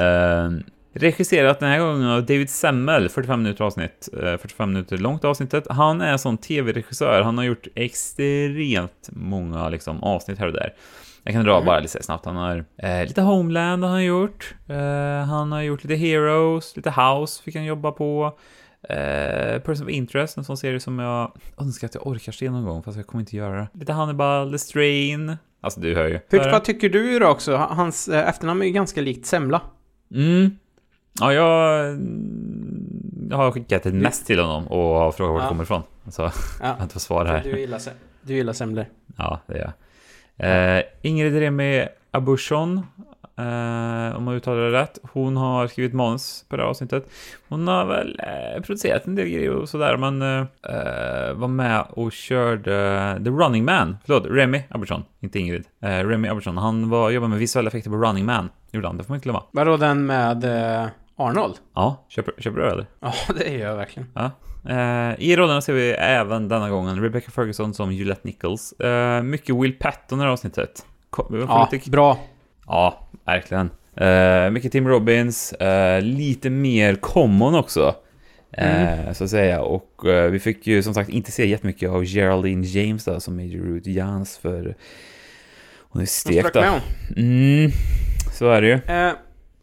[0.97, 4.09] Eh, regisserat den här gången av David Semmel, 45 minuter avsnitt.
[4.13, 5.67] Eh, 45 minuter långt avsnittet.
[5.69, 7.21] Han är sån tv-regissör.
[7.21, 10.73] Han har gjort extremt många liksom, avsnitt här och där.
[11.23, 11.65] Jag kan dra Mm.
[11.65, 12.25] bara lite snabbt.
[12.25, 14.55] Han har eh, lite Homeland har han gjort.
[14.67, 18.37] Eh, han har gjort lite Heroes, lite House fick han jobba på.
[18.89, 22.65] Eh, Person of Interest, en sån serie som jag önskar att jag orkar se någon
[22.65, 23.67] gång, fast jag kommer inte göra det.
[23.73, 25.37] Lite Hannibal, The Strain.
[25.61, 26.19] Alltså du hör ju.
[26.29, 27.55] Hur, vad tycker du då också?
[27.55, 29.61] Hans eh, efternamn är ju ganska likt Semla.
[30.13, 30.51] Mm.
[31.19, 31.85] Ja, jag,
[33.29, 35.49] jag har skickat ett mess till honom och har frågat var det Ja.
[35.49, 35.81] kommer ifrån.
[36.09, 36.67] Så jag Ja.
[36.67, 37.43] har inte fått svar här.
[37.43, 37.91] Du gillar, se-
[38.21, 38.85] du gillar semlor.
[39.17, 40.77] Ja, det är jag.
[40.77, 42.77] Eh, Ingrid Remi Abushon,
[43.37, 44.99] eh, om man uttalar det rätt.
[45.13, 47.09] Hon har skrivit manus på det här avsnittet.
[47.49, 50.45] Hon har väl eh, producerat en del grejer och sådär, men eh,
[50.75, 53.97] eh, var med och körde The Running Man.
[54.05, 55.63] Förlåt, Remy Abushon, inte Ingrid.
[55.81, 58.49] Eh, Remy Abushon, han var, jobbade med visuella effekter på Running Man.
[58.71, 59.43] Gjorde han, det får man inte glömma.
[59.51, 60.43] Vadå den med
[60.83, 60.87] eh,
[61.17, 61.55] Arnold?
[61.75, 62.85] Ja, köper, köper du eller?
[62.99, 64.09] Ja, det gör jag verkligen.
[64.15, 64.31] Ja.
[64.69, 68.71] Eh, I rollerna ser vi även denna gången Rebecca Ferguson som Juliette Nichols.
[68.79, 70.85] Eh, mycket Will Patton i det här avsnittet.
[71.09, 72.17] Ko- vi får Ja, lite- bra.
[72.67, 73.69] ja verkligen.
[73.95, 77.95] Eh, mycket Tim Robbins, eh, lite mer common också.
[78.51, 79.61] Eh, Så att säga.
[79.61, 83.35] Och eh, vi fick ju som sagt inte se jättemycket av Geraldine James då, som
[83.35, 84.75] Major Ruth Jans för
[85.89, 86.63] hon är stekt då.
[87.17, 87.71] Mm,
[88.33, 88.79] så är det ju.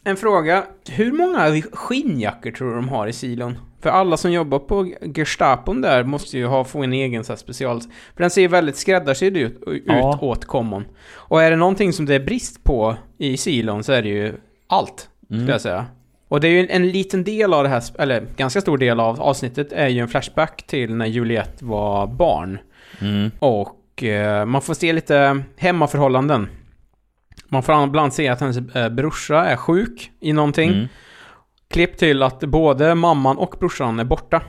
[0.04, 0.64] En fråga.
[0.90, 3.58] Hur många skinnjackor tror du de har i silon?
[3.80, 7.36] För alla som jobbar på Gestapon där måste ju ha få en egen så här
[7.36, 7.80] special...
[7.80, 10.18] För den ser väldigt skräddarsydd ut, ut Ja.
[10.22, 10.84] åt common.
[11.14, 14.34] Och är det någonting som det är brist på i silon så är det ju
[14.66, 15.50] allt, skulle Mm.
[15.52, 15.86] jag säga.
[16.28, 19.22] Och det är ju en liten del av det här, eller ganska stor del av
[19.22, 22.58] avsnittet är ju en flashback till när Juliette var barn.
[23.00, 23.30] Mm.
[23.38, 26.48] Och eh, man får se lite hemmaförhållanden.
[27.48, 30.70] Man får ibland se att hennes eh, brorsa är sjuk i någonting.
[30.70, 30.86] Mm.
[31.70, 34.42] Klipp till att både mamman och brorsan är borta.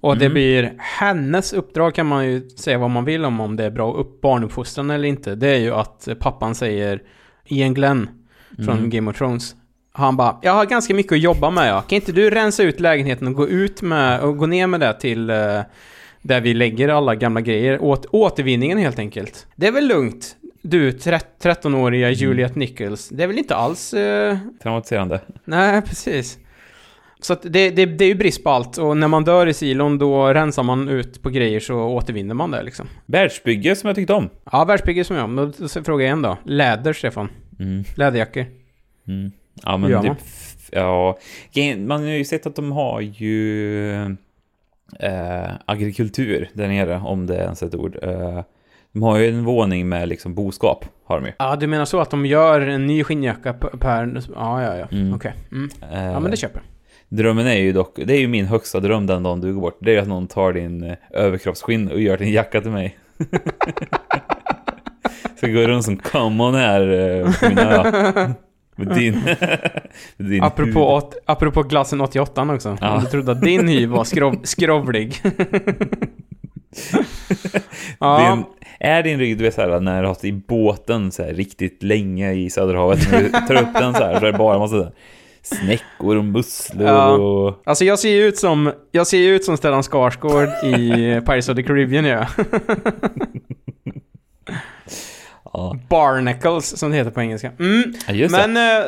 [0.00, 0.34] Och det Mm.
[0.34, 3.92] blir hennes uppdrag kan man ju säga vad man vill om, om det är bra
[3.92, 5.34] upp barnuppfostran eller inte.
[5.34, 7.02] Det är ju att pappan säger
[7.46, 8.08] Ian Glenn
[8.56, 8.90] från Mm.
[8.90, 9.54] Game of Thrones.
[9.92, 11.80] Han bara, jag har ganska mycket att jobba med ja.
[11.80, 14.92] Kan inte du rensa ut lägenheten och gå ut med, och gå ner med det
[15.00, 15.60] till eh,
[16.22, 17.82] där vi lägger alla gamla grejer.
[17.82, 19.46] Åt återvinningen helt enkelt.
[19.56, 20.36] Det är väl lugnt.
[20.68, 23.08] Du, trett- 13-åriga Juliette Nichols.
[23.08, 23.94] Det är väl inte alls...
[23.94, 25.20] Eh, Traumatiserande.
[25.44, 26.38] nej, precis.
[27.20, 28.78] Så att det, det, det är ju brist på allt.
[28.78, 32.50] Och när man dör i silon då rensar man ut på grejer så återvinner man
[32.50, 32.86] det liksom.
[33.06, 34.30] Världsbygge som jag tyckte om.
[34.52, 35.28] Ja, världsbygge som jag.
[35.30, 36.38] Men då frågar jag igen då.
[36.44, 37.28] Läder, Stefan.
[37.58, 37.84] Mm.
[37.96, 38.44] Läderjackor.
[39.08, 39.32] Mm.
[39.62, 40.18] Ja, men gör typ, man?
[40.70, 41.18] ja,
[41.76, 43.94] man har ju sett att de har ju
[45.00, 47.98] eh, agrikultur där nere, om det är ens ett ord.
[48.02, 48.42] Eh,
[48.96, 51.32] de har ju en våning med liksom boskap, har de ju.
[51.38, 54.22] Ja, du menar så att de gör en ny skinnjacka per...
[54.34, 54.86] Ja, ja, ja.
[54.92, 55.14] Mm.
[55.14, 55.34] Okej.
[55.52, 55.70] Mm.
[55.92, 56.64] Eh, Ja, men det köper jag.
[57.18, 59.78] Drömmen är ju dock, det är ju min högsta dröm den dagen du går bort.
[59.80, 62.98] Det är att någon tar din eh, överkroppsskinn och gör din jacka till mig.
[65.40, 67.84] Så går runt som common här eh, på mina.
[68.76, 69.14] Med din...
[70.16, 72.78] med din Apropå, åt, apropå glassen 88 också.
[72.80, 72.96] Ja.
[72.96, 75.22] Om du trodde att din hy var skrov, skrovlig.
[77.98, 78.44] ja, Din,
[78.86, 82.32] är din rygg, du vet såhär, när du har i båten så här, riktigt länge
[82.32, 84.92] i Söderhavet, när du tar upp den så här, så är det bara massa
[85.42, 87.08] snäckor och musslor Ja.
[87.10, 87.62] och...
[87.64, 90.88] alltså jag ser ju ut som, jag ser ut som Stellan Skarsgård i
[91.26, 92.26] Pirates of the Caribbean ja.
[95.52, 97.52] Ja, Barnacles som det heter på engelska.
[97.58, 97.94] Mm.
[98.08, 98.28] Ja.
[98.30, 98.84] Men eh,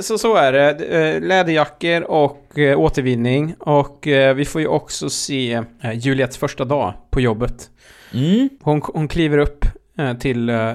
[0.00, 0.70] så, så är det.
[0.70, 3.54] Eh, Läderjackor och eh, återvinning.
[3.58, 3.98] Och
[4.36, 5.62] vi får ju också se
[5.94, 7.70] Juliettes första dag på jobbet.
[8.14, 8.48] Mm.
[8.62, 9.64] Hon, hon kliver upp
[9.98, 10.72] eh, till eh,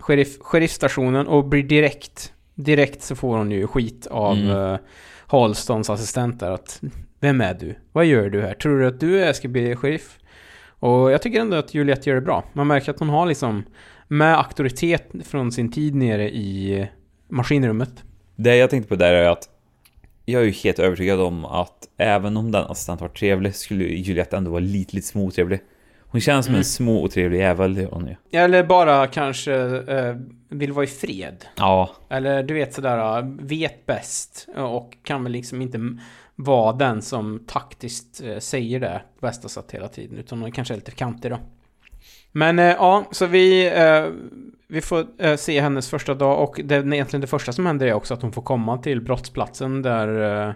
[0.00, 4.50] sheriff, sheriffstationen och blir direkt, direkt så får hon ju skit av Mm.
[4.50, 4.78] eh,
[5.26, 6.80] Halstons assistent där att
[7.20, 7.74] Vem är du?
[7.92, 8.54] Vad gör du här?
[8.54, 10.18] Tror du att du är, ska bli sheriff?
[10.68, 12.44] Och jag tycker ändå att Juliette gör det bra.
[12.52, 13.64] Man märker att hon har liksom
[14.08, 16.86] med auktoritet från sin tid nere i
[17.28, 18.04] maskinrummet.
[18.36, 19.48] Det jag tänkte på där är att
[20.24, 24.36] jag är ju helt övertygad om att även om den assistent var trevlig skulle Juliette
[24.36, 25.60] ändå vara lite, lite småtrevlig.
[26.12, 28.38] Hon känns som en små otrevlig jävel, det hon ju.
[28.38, 29.54] Eller bara kanske
[29.88, 30.16] eh,
[30.48, 31.44] vill vara i fred.
[31.56, 34.48] Ja, Eller du vet sådär, eh, vet bäst.
[34.56, 35.96] Och kan väl liksom inte
[36.34, 40.18] vara den som taktiskt eh, säger det på bästa sätt hela tiden.
[40.18, 41.38] Utan hon är kanske lite kantig då.
[42.32, 44.06] Men eh, ja, så vi, eh,
[44.68, 46.42] vi får eh, se hennes första dag.
[46.42, 49.82] Och det, egentligen det första som händer är också att hon får komma till brottsplatsen
[49.82, 50.54] där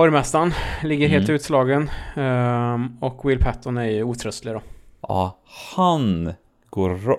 [0.00, 1.34] borgmästaren ligger helt Mm.
[1.36, 1.90] utslagen.
[2.16, 4.62] Ehm, och Will Patton är ju otröstlig då.
[5.08, 5.38] ja,
[5.74, 6.32] han
[6.70, 7.00] går...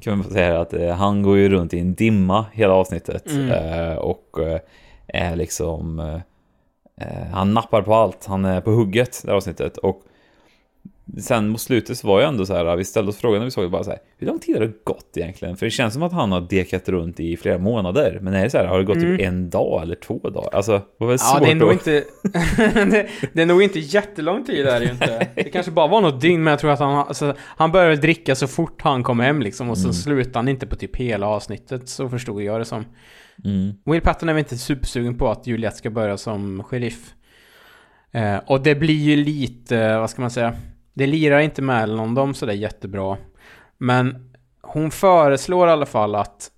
[0.00, 3.30] kan man säga att eh, han går ju runt i en dimma hela avsnittet.
[3.30, 3.50] Mm.
[3.50, 4.60] Eh, och eh,
[5.06, 5.98] är liksom...
[5.98, 6.14] Eh,
[7.08, 8.26] eh, han nappar på allt.
[8.26, 9.76] Han är på hugget det här avsnittet.
[9.76, 10.02] Och
[11.20, 13.50] sen mot slutet så var ju ändå så här, vi ställde oss frågan när vi
[13.50, 15.56] såg det bara så här, hur lång tid har det gått egentligen?
[15.56, 18.18] För det känns som att han har dekat runt i flera månader.
[18.22, 19.16] Men är det så här, har det gått Mm.
[19.16, 20.48] typ en dag eller två dagar?
[20.52, 21.90] Alltså, det var väl Ja, det är nog inte...
[22.90, 25.28] det, det är nog inte jättelång tid är det ju inte.
[25.34, 26.94] Det kanske bara var något dygn, men jag tror att han...
[26.94, 30.66] Alltså, han började dricka så fort han kom hem liksom, och så slutade han inte
[30.66, 32.84] på typ hela avsnittet, så förstod jag det som.
[33.44, 33.72] Mm.
[33.84, 37.14] Will Patton är väl inte supersugen på att Juliette ska börja som sheriff.
[38.12, 40.54] Eh, och det blir ju lite, vad ska man säga?
[40.94, 43.16] Det lirar inte mellan dem sådär jättebra.
[43.78, 44.32] Men
[44.62, 46.50] hon föreslår i alla fall att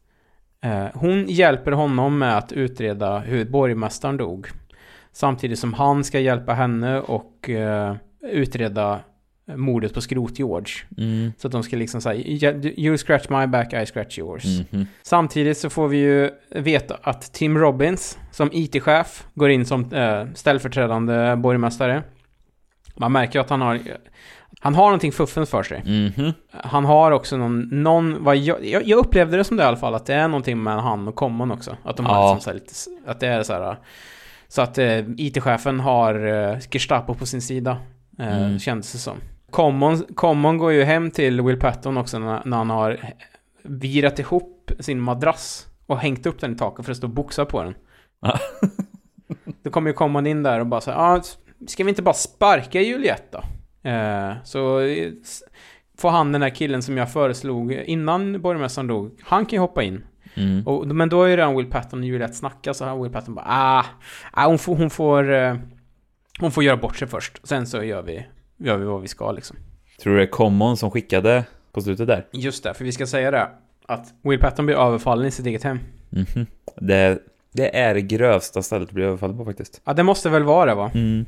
[0.64, 4.48] eh, hon hjälper honom med att utreda hur borgmästaren dog.
[5.12, 9.00] Samtidigt som han ska hjälpa henne och eh, utreda
[9.54, 10.72] mordet på Skrot George.
[10.98, 11.32] Mm.
[11.38, 14.44] Så att de ska liksom säga You scratch my back, I scratch yours.
[14.70, 14.86] Mhm.
[15.02, 20.26] Samtidigt så får vi ju veta att Tim Robbins som IT-chef går in som eh,
[20.34, 22.02] ställföreträdande borgmästare.
[22.96, 23.80] Man märker att han har
[24.60, 25.82] han har någonting fuffens för sig.
[26.16, 26.32] Mhm.
[26.50, 29.76] Han har också någon, någon vad jag, jag, jag upplevde det som det i alla
[29.76, 31.76] fall, att det är någonting med han och Common också.
[31.82, 32.34] Att de har Ja.
[32.34, 32.72] liksom så lite,
[33.10, 33.76] att det är så här,
[34.48, 37.78] så att eh, IT-chefen har eh, Gestapo på sin sida,
[38.18, 38.58] eh, Mm.
[38.58, 39.16] kändes det som.
[39.50, 42.98] Common, Common går ju hem till Will Patton också när, när han har
[43.62, 47.44] virat ihop sin madrass och hängt upp den i taket för att stå och boxa
[47.44, 47.74] på den.
[49.62, 51.22] Då kommer ju Common in där och bara säger ah,
[51.66, 53.42] ska vi inte bara sparka Juliette då?
[53.90, 54.80] Eh, så
[55.98, 59.82] får han den där killen som jag föreslog innan borgmästaren dog, han kan ju hoppa
[59.82, 60.04] in.
[60.34, 60.66] Mm.
[60.66, 63.34] Och, men då är ju redan Will Patton och Juliette snacka så har Will Patton
[63.34, 63.84] bara ah,
[64.32, 65.56] ah hon får, hon får, eh,
[66.40, 67.40] hon får göra bort sig först.
[67.48, 68.26] Sen så gör vi,
[68.56, 69.56] gör vi vad vi ska liksom.
[70.02, 72.26] Tror du det är Common som skickade på slutet där?
[72.32, 73.48] Just det, för vi ska säga det.
[73.86, 75.78] Att Will Patton blir överfallen i sitt eget hem.
[76.10, 76.46] Mhm.
[76.76, 77.18] Det,
[77.52, 79.80] det är det grövsta stället att bli överfallen på faktiskt.
[79.84, 80.90] Ja, det måste väl vara det va?
[80.94, 81.26] Mm.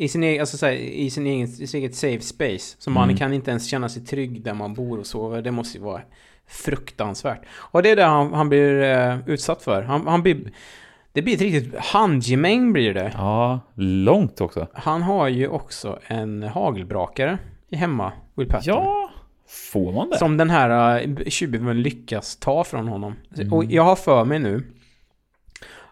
[0.00, 2.76] I sin, egen, alltså, så här, i sin egen, i sitt eget safe space.
[2.78, 3.16] Så man Mm.
[3.16, 5.42] kan inte ens känna sig trygg där man bor och sover.
[5.42, 6.00] Det måste ju vara
[6.46, 7.40] fruktansvärt.
[7.52, 9.82] Och det är det han, han blir eh, utsatt för.
[9.82, 10.52] Han, han blir...
[11.12, 13.12] Det blir ett riktigt handgemäng blir det.
[13.16, 14.66] Ja, långt också.
[14.74, 17.38] Han har ju också en hagelbrakare
[17.68, 18.74] i hemma, Will Patton.
[18.74, 19.10] Ja,
[19.48, 20.18] får man det?
[20.18, 23.14] Som den här uh, tjuven lyckas ta från honom.
[23.36, 23.52] Mm.
[23.52, 24.62] Och jag har för mig nu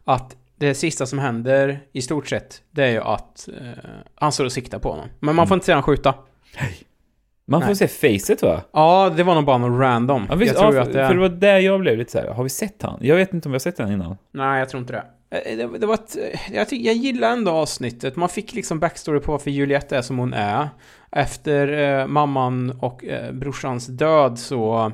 [0.04, 3.68] att det sista som händer i stort sett, det är ju att eh,
[4.14, 5.08] han står och siktar på honom.
[5.20, 6.14] Men man får inte se han skjuta.
[7.46, 7.76] Man får Nej.
[7.76, 8.62] se facet va?
[8.72, 10.26] Ja, det var nog bara något random.
[10.28, 12.18] Ja, visst, jag tror ja, att det för det var där jag blev lite så
[12.18, 12.28] här.
[12.28, 12.98] har vi sett han?
[13.02, 14.16] Jag vet inte om vi har sett den innan.
[14.32, 15.04] Nej, jag tror inte det.
[15.30, 18.16] Eh, Det, det var ett, eh, jag, tyck, jag gillar ändå avsnittet.
[18.16, 20.68] Man fick liksom backstory på varför Juliette är som hon är.
[21.12, 24.92] Efter eh, mamman och eh, brorsans död så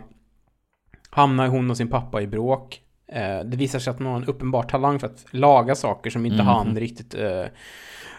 [1.10, 2.80] hamnar hon och sin pappa i bråk.
[3.08, 6.26] Eh, det visar sig att hon har en uppenbar talang för att laga saker som
[6.26, 6.46] inte Mhm.
[6.46, 7.44] han riktigt eh,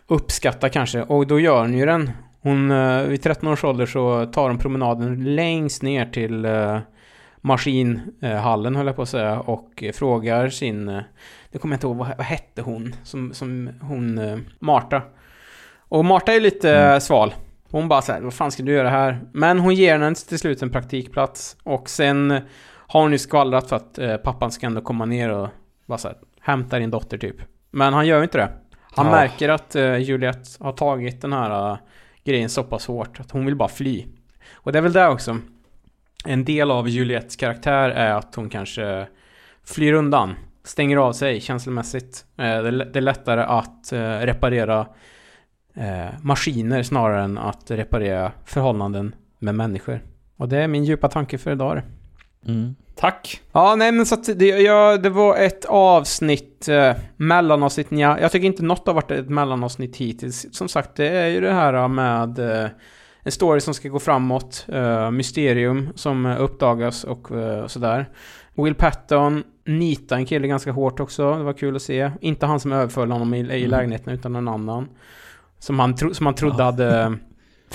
[0.08, 1.02] uppskattar kanske.
[1.02, 2.12] Och då gör hon ju den.
[2.42, 6.48] Hon, eh, vid 13 års ålder så tar hon promenaden längst ner till
[7.42, 10.86] maskinhallen höll jag på att säga och frågar sin,
[11.52, 12.96] det kommer jag inte ihåg, vad, vad hette hon?
[13.04, 14.20] Som, som hon,
[14.60, 15.02] Marta.
[15.80, 17.02] Och Marta är lite mm.
[17.02, 17.34] sval.
[17.72, 19.20] Hon bara såhär, vad fan ska du göra här?
[19.32, 22.42] Men hon ger henne till slut en praktikplats och sen
[22.88, 25.48] har hon ju skvallrat för att eh, pappan ska ändå komma ner och
[25.86, 27.36] bara såhär, hämta din dotter typ.
[27.72, 28.50] Men han gör ju inte det.
[28.96, 29.12] Han Ja.
[29.12, 31.78] märker att eh, Juliette har tagit den här eh,
[32.24, 34.06] grejen så pass hårt att hon vill bara fly.
[34.54, 35.38] Och det är väl det också.
[36.26, 39.08] En del av Juliettes karaktär är att hon kanske
[39.64, 40.36] flyr undan.
[40.64, 42.26] Stänger av sig känslomässigt.
[42.38, 44.88] Eh, det, det är lättare att eh, reparera
[45.74, 50.00] eh, maskiner snarare än att reparera förhållanden med människor.
[50.38, 51.82] Och det är min djupa tanke för idag.
[52.48, 52.76] Mm.
[52.96, 53.42] Tack!
[53.52, 58.32] Ja, nej men så att det, ja, det var ett avsnitt, eh, mellanavsnitt, ja, jag
[58.32, 60.46] tycker inte något har varit ett mellanavsnitt hittills.
[60.52, 62.70] Som sagt, det är ju det här med eh,
[63.24, 68.10] en story som ska gå framåt, eh, mysterium som eh, uppdagas och eh, sådär.
[68.54, 72.12] Will Patton nitar en kille ganska hårt också, det var kul att se.
[72.22, 73.70] Inte han som överföll honom i, i Mm.
[73.70, 74.90] lägenheten utan någon annan.
[75.60, 77.18] Som han, tro, som han trodde hade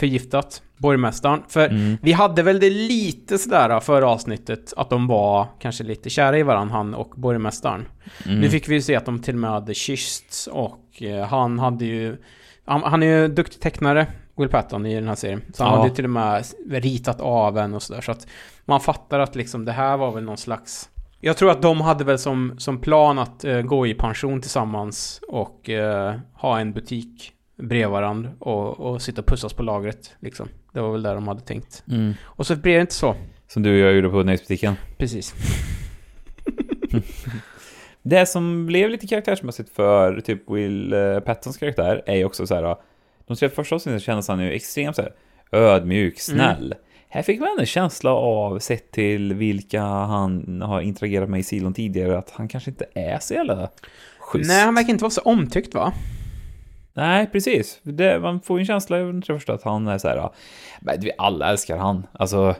[0.00, 1.42] förgiftat borgmästaren.
[1.48, 1.96] För Mm.
[2.02, 6.42] vi hade väl det lite sådär förra avsnittet, att de var kanske lite kära i
[6.42, 7.88] varandra, han och borgmästaren.
[8.26, 8.40] Mm.
[8.40, 11.58] Nu fick vi ju se att de till och med hade kyssts och eh, han
[11.58, 12.16] hade ju...
[12.64, 15.42] Han, han är ju duktig tecknare, Will Patton, i den här serien.
[15.54, 15.76] Så han Ja.
[15.76, 18.00] hade ju till och med ritat av en och sådär.
[18.00, 18.26] Så att
[18.64, 20.88] man fattar att liksom det här var väl någon slags...
[21.20, 25.20] Jag tror att de hade väl som, som plan att eh, gå i pension tillsammans
[25.28, 27.32] och eh, ha en butik
[27.62, 30.16] bredvid varandra och, och sitta och pussas på lagret.
[30.20, 30.48] Liksom.
[30.72, 31.84] Det var väl där de hade tänkt.
[31.88, 32.14] Mm.
[32.22, 33.16] Och så blev det inte så.
[33.48, 34.74] Som du och jag gjorde på nöjesbutiken.
[34.98, 35.34] Precis.
[38.02, 42.54] Det som blev lite karaktärsmässigt för typ Will eh, Pattons karaktär är ju också så
[42.54, 42.76] här.
[43.26, 45.12] De tre första avsnitten kändes han ju extremt så här
[45.52, 46.74] ödmjuk, snäll.
[47.08, 51.74] Här fick man en känsla av, sett till vilka han har interagerat med i Silon
[51.74, 53.68] tidigare, att han kanske inte är så jävla
[54.18, 54.48] schysst.
[54.48, 55.92] Nej, han verkar inte vara så omtyckt va?
[56.94, 57.80] Nej, precis.
[57.82, 60.30] Det, man får ju en känsla i de tre första att han är så här,
[61.00, 62.06] vi alla älskar han.
[62.12, 62.54] Alltså,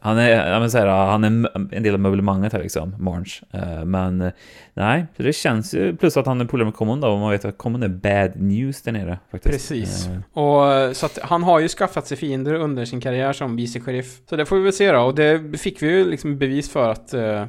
[0.00, 1.28] han är, men så här, han är
[1.74, 3.42] en del av möblemanget här liksom, March.
[3.52, 4.32] Eh, Men
[4.74, 7.44] nej, det känns ju, plus att han är polare med Common då, och man vet
[7.44, 9.52] att Common är bad news där nere faktiskt.
[9.52, 10.06] Precis.
[10.08, 14.20] Eh, Och så att han har ju skaffat sig fiender under sin karriär som vice-sheriff.
[14.30, 15.00] Så det får vi väl se då.
[15.00, 17.14] Och det fick vi ju liksom bevis för att...
[17.14, 17.44] eh,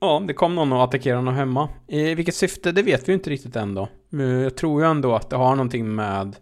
[0.00, 1.68] ja, det kom någon och attackerade honom hemma.
[1.86, 3.88] I vilket syfte, det vet vi ju inte riktigt än då.
[4.10, 6.36] Jag tror ju ändå att det har någonting med...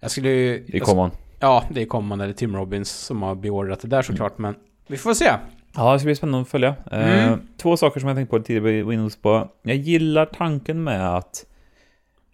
[0.00, 0.64] Jag skulle ju...
[0.68, 1.10] Det är Common.
[1.40, 4.54] Ja, det är Common eller Tim Robbins som har beordrat det där såklart, men...
[4.86, 5.30] Vi får se.
[5.74, 6.74] Ja, det ska bli spännande att följa.
[6.92, 7.40] Eh, Mm.
[7.56, 9.48] Två saker som jag tänkte på tidigare på Windows på.
[9.62, 11.44] Jag gillar tanken med att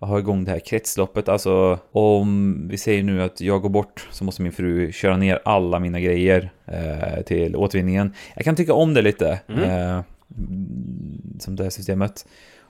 [0.00, 1.28] ha igång det här kretsloppet.
[1.28, 5.40] Alltså om vi säger nu att jag går bort så måste min fru köra ner
[5.44, 8.14] alla mina grejer eh, till återvinningen.
[8.36, 9.40] Jag kan tycka om det lite.
[9.48, 10.00] Eh,
[11.38, 12.26] som det här systemet.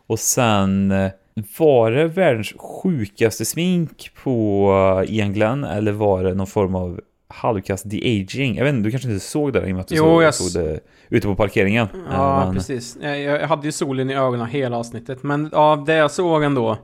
[0.07, 1.11] Och sen eh,
[1.59, 4.69] var det världens sjukaste smink på
[5.07, 8.57] eh, Ian Glenn eller var det någon form av halvkast de-aging?
[8.57, 10.03] Jag vet inte, du kanske inte såg det där i och med att du Jo,
[10.05, 11.87] såg, jag såg det ute på parkeringen.
[12.11, 12.97] Ja, Eh, men- precis.
[13.01, 15.23] Jag, hade ju solen i ögonen hela avsnittet.
[15.23, 16.79] Men av det jag såg ändå.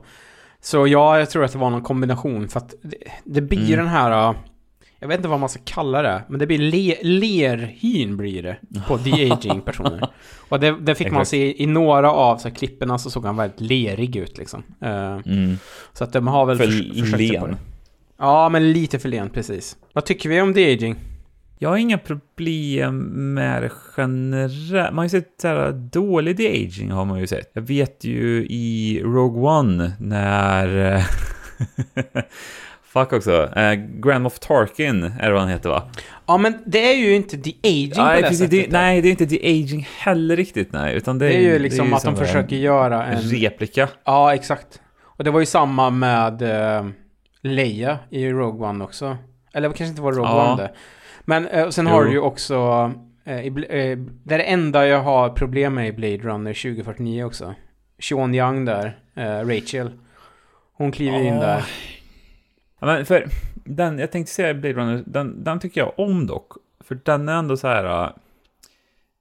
[0.61, 2.47] Så ja, jag tror att det var någon kombination.
[2.47, 3.77] För att det, det blir Mm.
[3.77, 4.35] den här...
[4.99, 6.21] uh, Jag vet inte vad man ska kalla det.
[6.29, 8.57] Men det blir le, lerhyn blir det.
[8.87, 10.09] På de-aging personer.
[10.49, 13.37] Och det, det fick man se i några av så här, klipperna så såg han
[13.37, 14.63] väldigt lerig ut liksom.
[14.81, 15.57] Eh, Mm.
[15.93, 17.57] Så att de har väl För förs- försökt på det.
[18.17, 19.77] Ja, men lite för len, precis.
[19.93, 20.95] Vad tycker vi om de-aging?
[21.61, 22.99] Jag har inga problem
[23.33, 24.71] med det generellt.
[24.93, 27.51] Man har ju sett så här dålig de-aging har man ju sett.
[27.53, 30.67] Jag vet ju i Rogue One när...
[32.95, 33.31] eh, Fuck också.
[33.57, 35.83] Uh, Grand Moff Tarkin är vad han heter va?
[36.27, 38.51] Ja, men det är ju inte de-aging på Nej, det precis, sättet.
[38.51, 40.95] det, nej, det är inte de-aging heller riktigt nej.
[40.95, 43.21] Utan det, Det är ju liksom att de försöker en göra en...
[43.21, 43.89] replika.
[44.05, 44.81] Ja, exakt.
[45.03, 46.89] Och det var ju samma med uh,
[47.41, 49.17] Leia i Rogue One också.
[49.53, 50.53] Eller det kanske inte var Rogue Ja.
[50.53, 50.71] One det.
[51.21, 52.07] Men uh, sen har Jo.
[52.07, 52.91] du ju också...
[53.27, 57.23] Uh, i, eh, det är det enda jag har problem med i Blade Runner 2049
[57.23, 57.55] också.
[57.99, 59.91] Sean Young där, eh, Rachel.
[60.73, 61.41] Hon kliver in Ja.
[61.41, 61.63] där.
[62.79, 66.53] Ja, men för den, jag tänkte säga Blade Runner, den, den tycker jag om dock.
[66.79, 68.03] För den är ändå så här...
[68.03, 68.09] äh,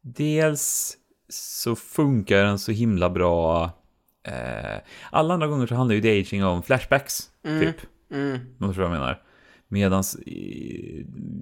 [0.01, 0.97] Dels
[1.29, 3.71] så funkar den så himla bra.
[4.23, 4.79] Eh,
[5.11, 7.61] alla andra gånger så handlar ju The Aging om flashbacks, Mm.
[7.61, 7.77] typ.
[8.11, 8.33] Mm.
[8.35, 9.23] Om du förstår vad jag menar.
[9.69, 10.17] Medans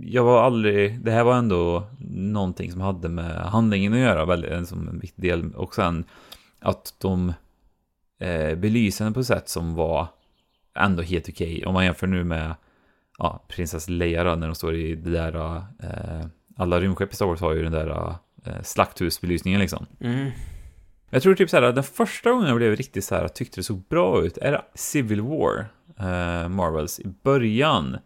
[0.02, 4.68] jag var aldrig, det här var ändå någonting som hade med handlingen att göra, väldigt,
[4.68, 5.54] som en viktig del.
[5.54, 6.04] Och sen
[6.60, 7.32] att de
[8.18, 10.06] eh, belyser den på ett sätt som var
[10.76, 11.66] ändå helt okej.
[11.66, 12.54] Om man jämför nu med
[13.18, 17.26] ja, prinsessa Leia då, när de står i det där, eh, alla rymdskepp i Star
[17.26, 19.86] Wars har ju den där eh, slakthusbelysningen liksom.
[20.00, 20.30] Mm.
[21.10, 23.64] Jag tror typ så här, den första gången jag blev riktigt så här, tyckte det
[23.64, 25.66] såg bra ut, är det Civil War,
[25.98, 27.96] eh, Marvels, i början.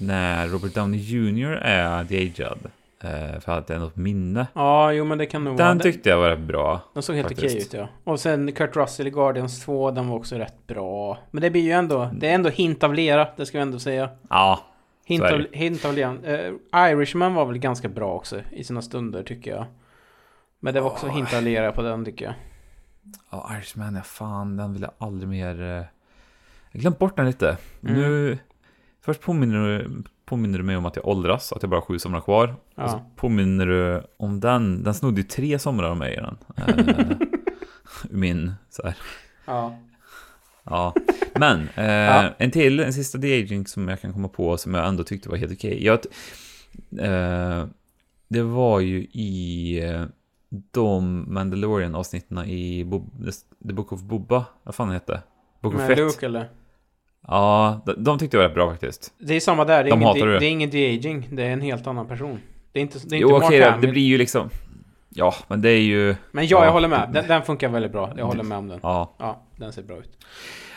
[0.00, 1.52] När Robert Downey Jr.
[1.52, 2.70] är de-aged.
[3.00, 4.46] Eh, för att det är något minne.
[4.54, 5.68] Ja, jo men det kan nog vara.
[5.68, 6.80] Den tyckte jag var rätt bra.
[6.94, 7.88] Den såg helt okej ut ja.
[8.04, 11.18] Och sen Kurt Russell i Guardians 2, den var också rätt bra.
[11.30, 13.78] Men det blir ju ändå, det är ändå hint av lera, det ska vi ändå
[13.78, 14.10] säga.
[14.30, 14.60] Ja,
[15.08, 16.16] Hint av, hint av lera.
[16.22, 16.52] Eh,
[16.92, 19.66] Irishman var väl ganska bra också i sina stunder tycker jag.
[20.60, 22.34] Men det var också hint av lera på den tycker jag.
[23.30, 25.62] ja Irishman, ja fan, den vill jag aldrig mer...
[25.62, 25.84] Eh...
[26.72, 27.56] Jag glömt bort den lite.
[27.82, 27.94] Mm.
[27.94, 28.38] Nu...
[29.00, 31.98] Först påminner du, påminner du mig om att jag åldras, att jag bara har sju
[31.98, 32.54] somrar kvar.
[32.74, 32.84] Ja.
[32.84, 34.82] Och så påminner du om den.
[34.82, 36.38] Den snodde ju tre somrar av mig i den.
[36.56, 37.16] Eh,
[38.10, 38.96] min, så här.
[39.46, 39.78] Ja.
[40.64, 40.94] Ja,
[41.34, 42.34] men eh, Ja.
[42.38, 45.36] en till, en sista de-aging som jag kan komma på som jag ändå tyckte var
[45.36, 45.84] helt okej.
[45.84, 45.98] Jag,
[46.98, 47.66] eh,
[48.28, 50.04] det var ju i eh,
[50.70, 53.10] de Mandalorian-avsnitten i Bob,
[53.68, 55.22] The Book of Boba, vad fan hette?
[55.60, 55.98] Book of Med Fett.
[55.98, 56.48] Luke eller?
[57.26, 59.12] Ja, de, de tyckte det var rätt bra faktiskt.
[59.18, 60.38] Det är samma där, det är, De ingen, det.
[60.38, 61.28] det är ingen de-aging.
[61.32, 62.40] Det är en helt annan person.
[62.72, 63.86] Det är inte, det är Jo inte Mark okej, det, Hamill.
[63.86, 64.50] det blir ju liksom...
[65.08, 66.16] Ja, men det är ju...
[66.32, 66.70] Men ja, jag Ja.
[66.70, 67.10] håller med.
[67.12, 68.12] Den, den funkar väldigt bra.
[68.16, 68.80] Jag håller med om den.
[68.82, 70.18] Ja, Ja, den ser bra ut.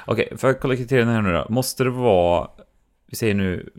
[0.06, 1.46] Okej, för att kolla kriterierna här nu då.
[1.50, 2.48] Måste det vara,
[3.08, 3.70] vi säger nu,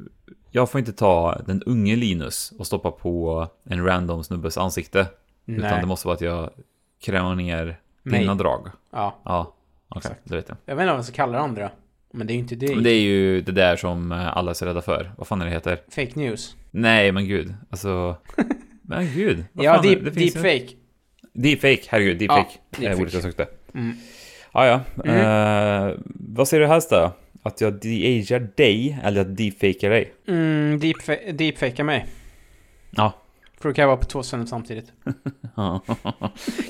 [0.50, 5.06] jag får inte ta den unge Linus och stoppa på en random snubbes ansikte.
[5.46, 5.80] Utan Nej.
[5.80, 6.50] det måste vara att jag
[7.04, 8.68] krämar ner dina drag.
[8.92, 9.54] Ja, Ja,
[9.88, 10.20] okej, Exakt.
[10.24, 10.56] det vet jag.
[10.64, 11.70] jag vet inte vad jag ska kalla det andra.
[12.12, 12.74] Men det är ju inte det.
[12.74, 15.12] Men det är ju det där som eh, alla är så rädda för.
[15.18, 15.78] Vad fan är det heter?
[15.88, 16.56] Fake news.
[16.70, 17.54] Nej, men gud.
[17.70, 18.16] Alltså...
[18.82, 19.44] Men gud.
[19.52, 20.68] Ja, är- deep, det ju- deepfake.
[21.32, 22.48] Deepfake, herregud, deepfake.
[22.52, 23.02] Ja, Ja, deepfake.
[23.02, 23.46] ordet jag sökte.
[23.74, 23.96] Mm.
[24.52, 27.12] Ah, ja, Eh, vad säger du helst då?
[27.42, 30.12] Att jag de-agear dig eller att deepfakear dig?
[30.28, 32.06] Mm, deepfa- deepfakea mig.
[32.90, 33.21] Ja.
[33.62, 34.92] För då kan jag vara på två ställen samtidigt.
[35.56, 35.80] Ja.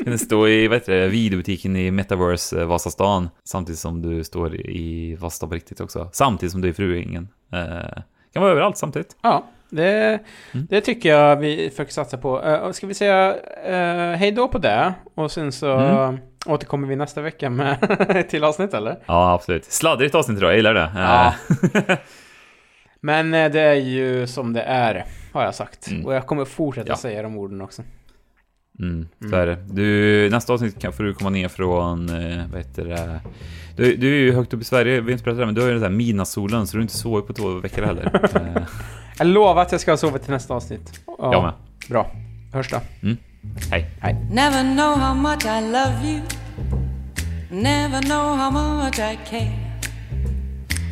[0.05, 4.25] kan det stå i vad heter det, videobutiken i Metaverse eh, Vasastan samtidigt som du
[4.25, 6.09] står i Vasastan på riktigt också.
[6.13, 7.29] Samtidigt som du är fruingen.
[7.53, 9.17] Eh, kan vara överallt samtidigt.
[9.23, 10.19] Ja, det,
[10.53, 10.67] Mm.
[10.71, 12.41] det tycker jag vi försöker satsa på.
[12.43, 13.35] Uh, ska vi säga
[13.69, 14.95] uh, hej då på det?
[15.15, 16.19] Och sen så Mm.
[16.47, 18.99] återkommer vi nästa vecka med till avsnitt eller?
[19.07, 19.65] Ja, absolut.
[19.65, 20.83] Sladdrigt avsnitt idag, jag gillar det.
[20.83, 21.35] Eh, Ja.
[23.05, 25.91] Men eh, det är ju som det är, har jag sagt.
[25.91, 26.07] Mm.
[26.07, 26.97] Och jag kommer fortsätta Ja.
[26.97, 27.83] säga de orden också.
[28.79, 29.57] Mm, så är det.
[29.71, 33.21] Du, nästa avsnitt kan, får du komma ner från, eh, vad heter det?
[33.77, 35.61] Du, du är ju högt upp i Sverige, vi har inte pratat det, men du
[35.61, 38.21] har ju den där midnattssolen, så du har inte sovit på två veckor heller.
[38.57, 38.63] Eh,
[39.19, 41.01] Jag lovar att jag ska sova till nästa avsnitt.
[41.07, 41.53] Ja, Jag med.
[41.89, 42.11] Bra.
[42.53, 42.81] Hörs då.
[43.71, 43.87] Hej.
[44.33, 46.21] Never know how much I love you.
[47.63, 48.51] Never know how
[48.85, 49.62] much I care.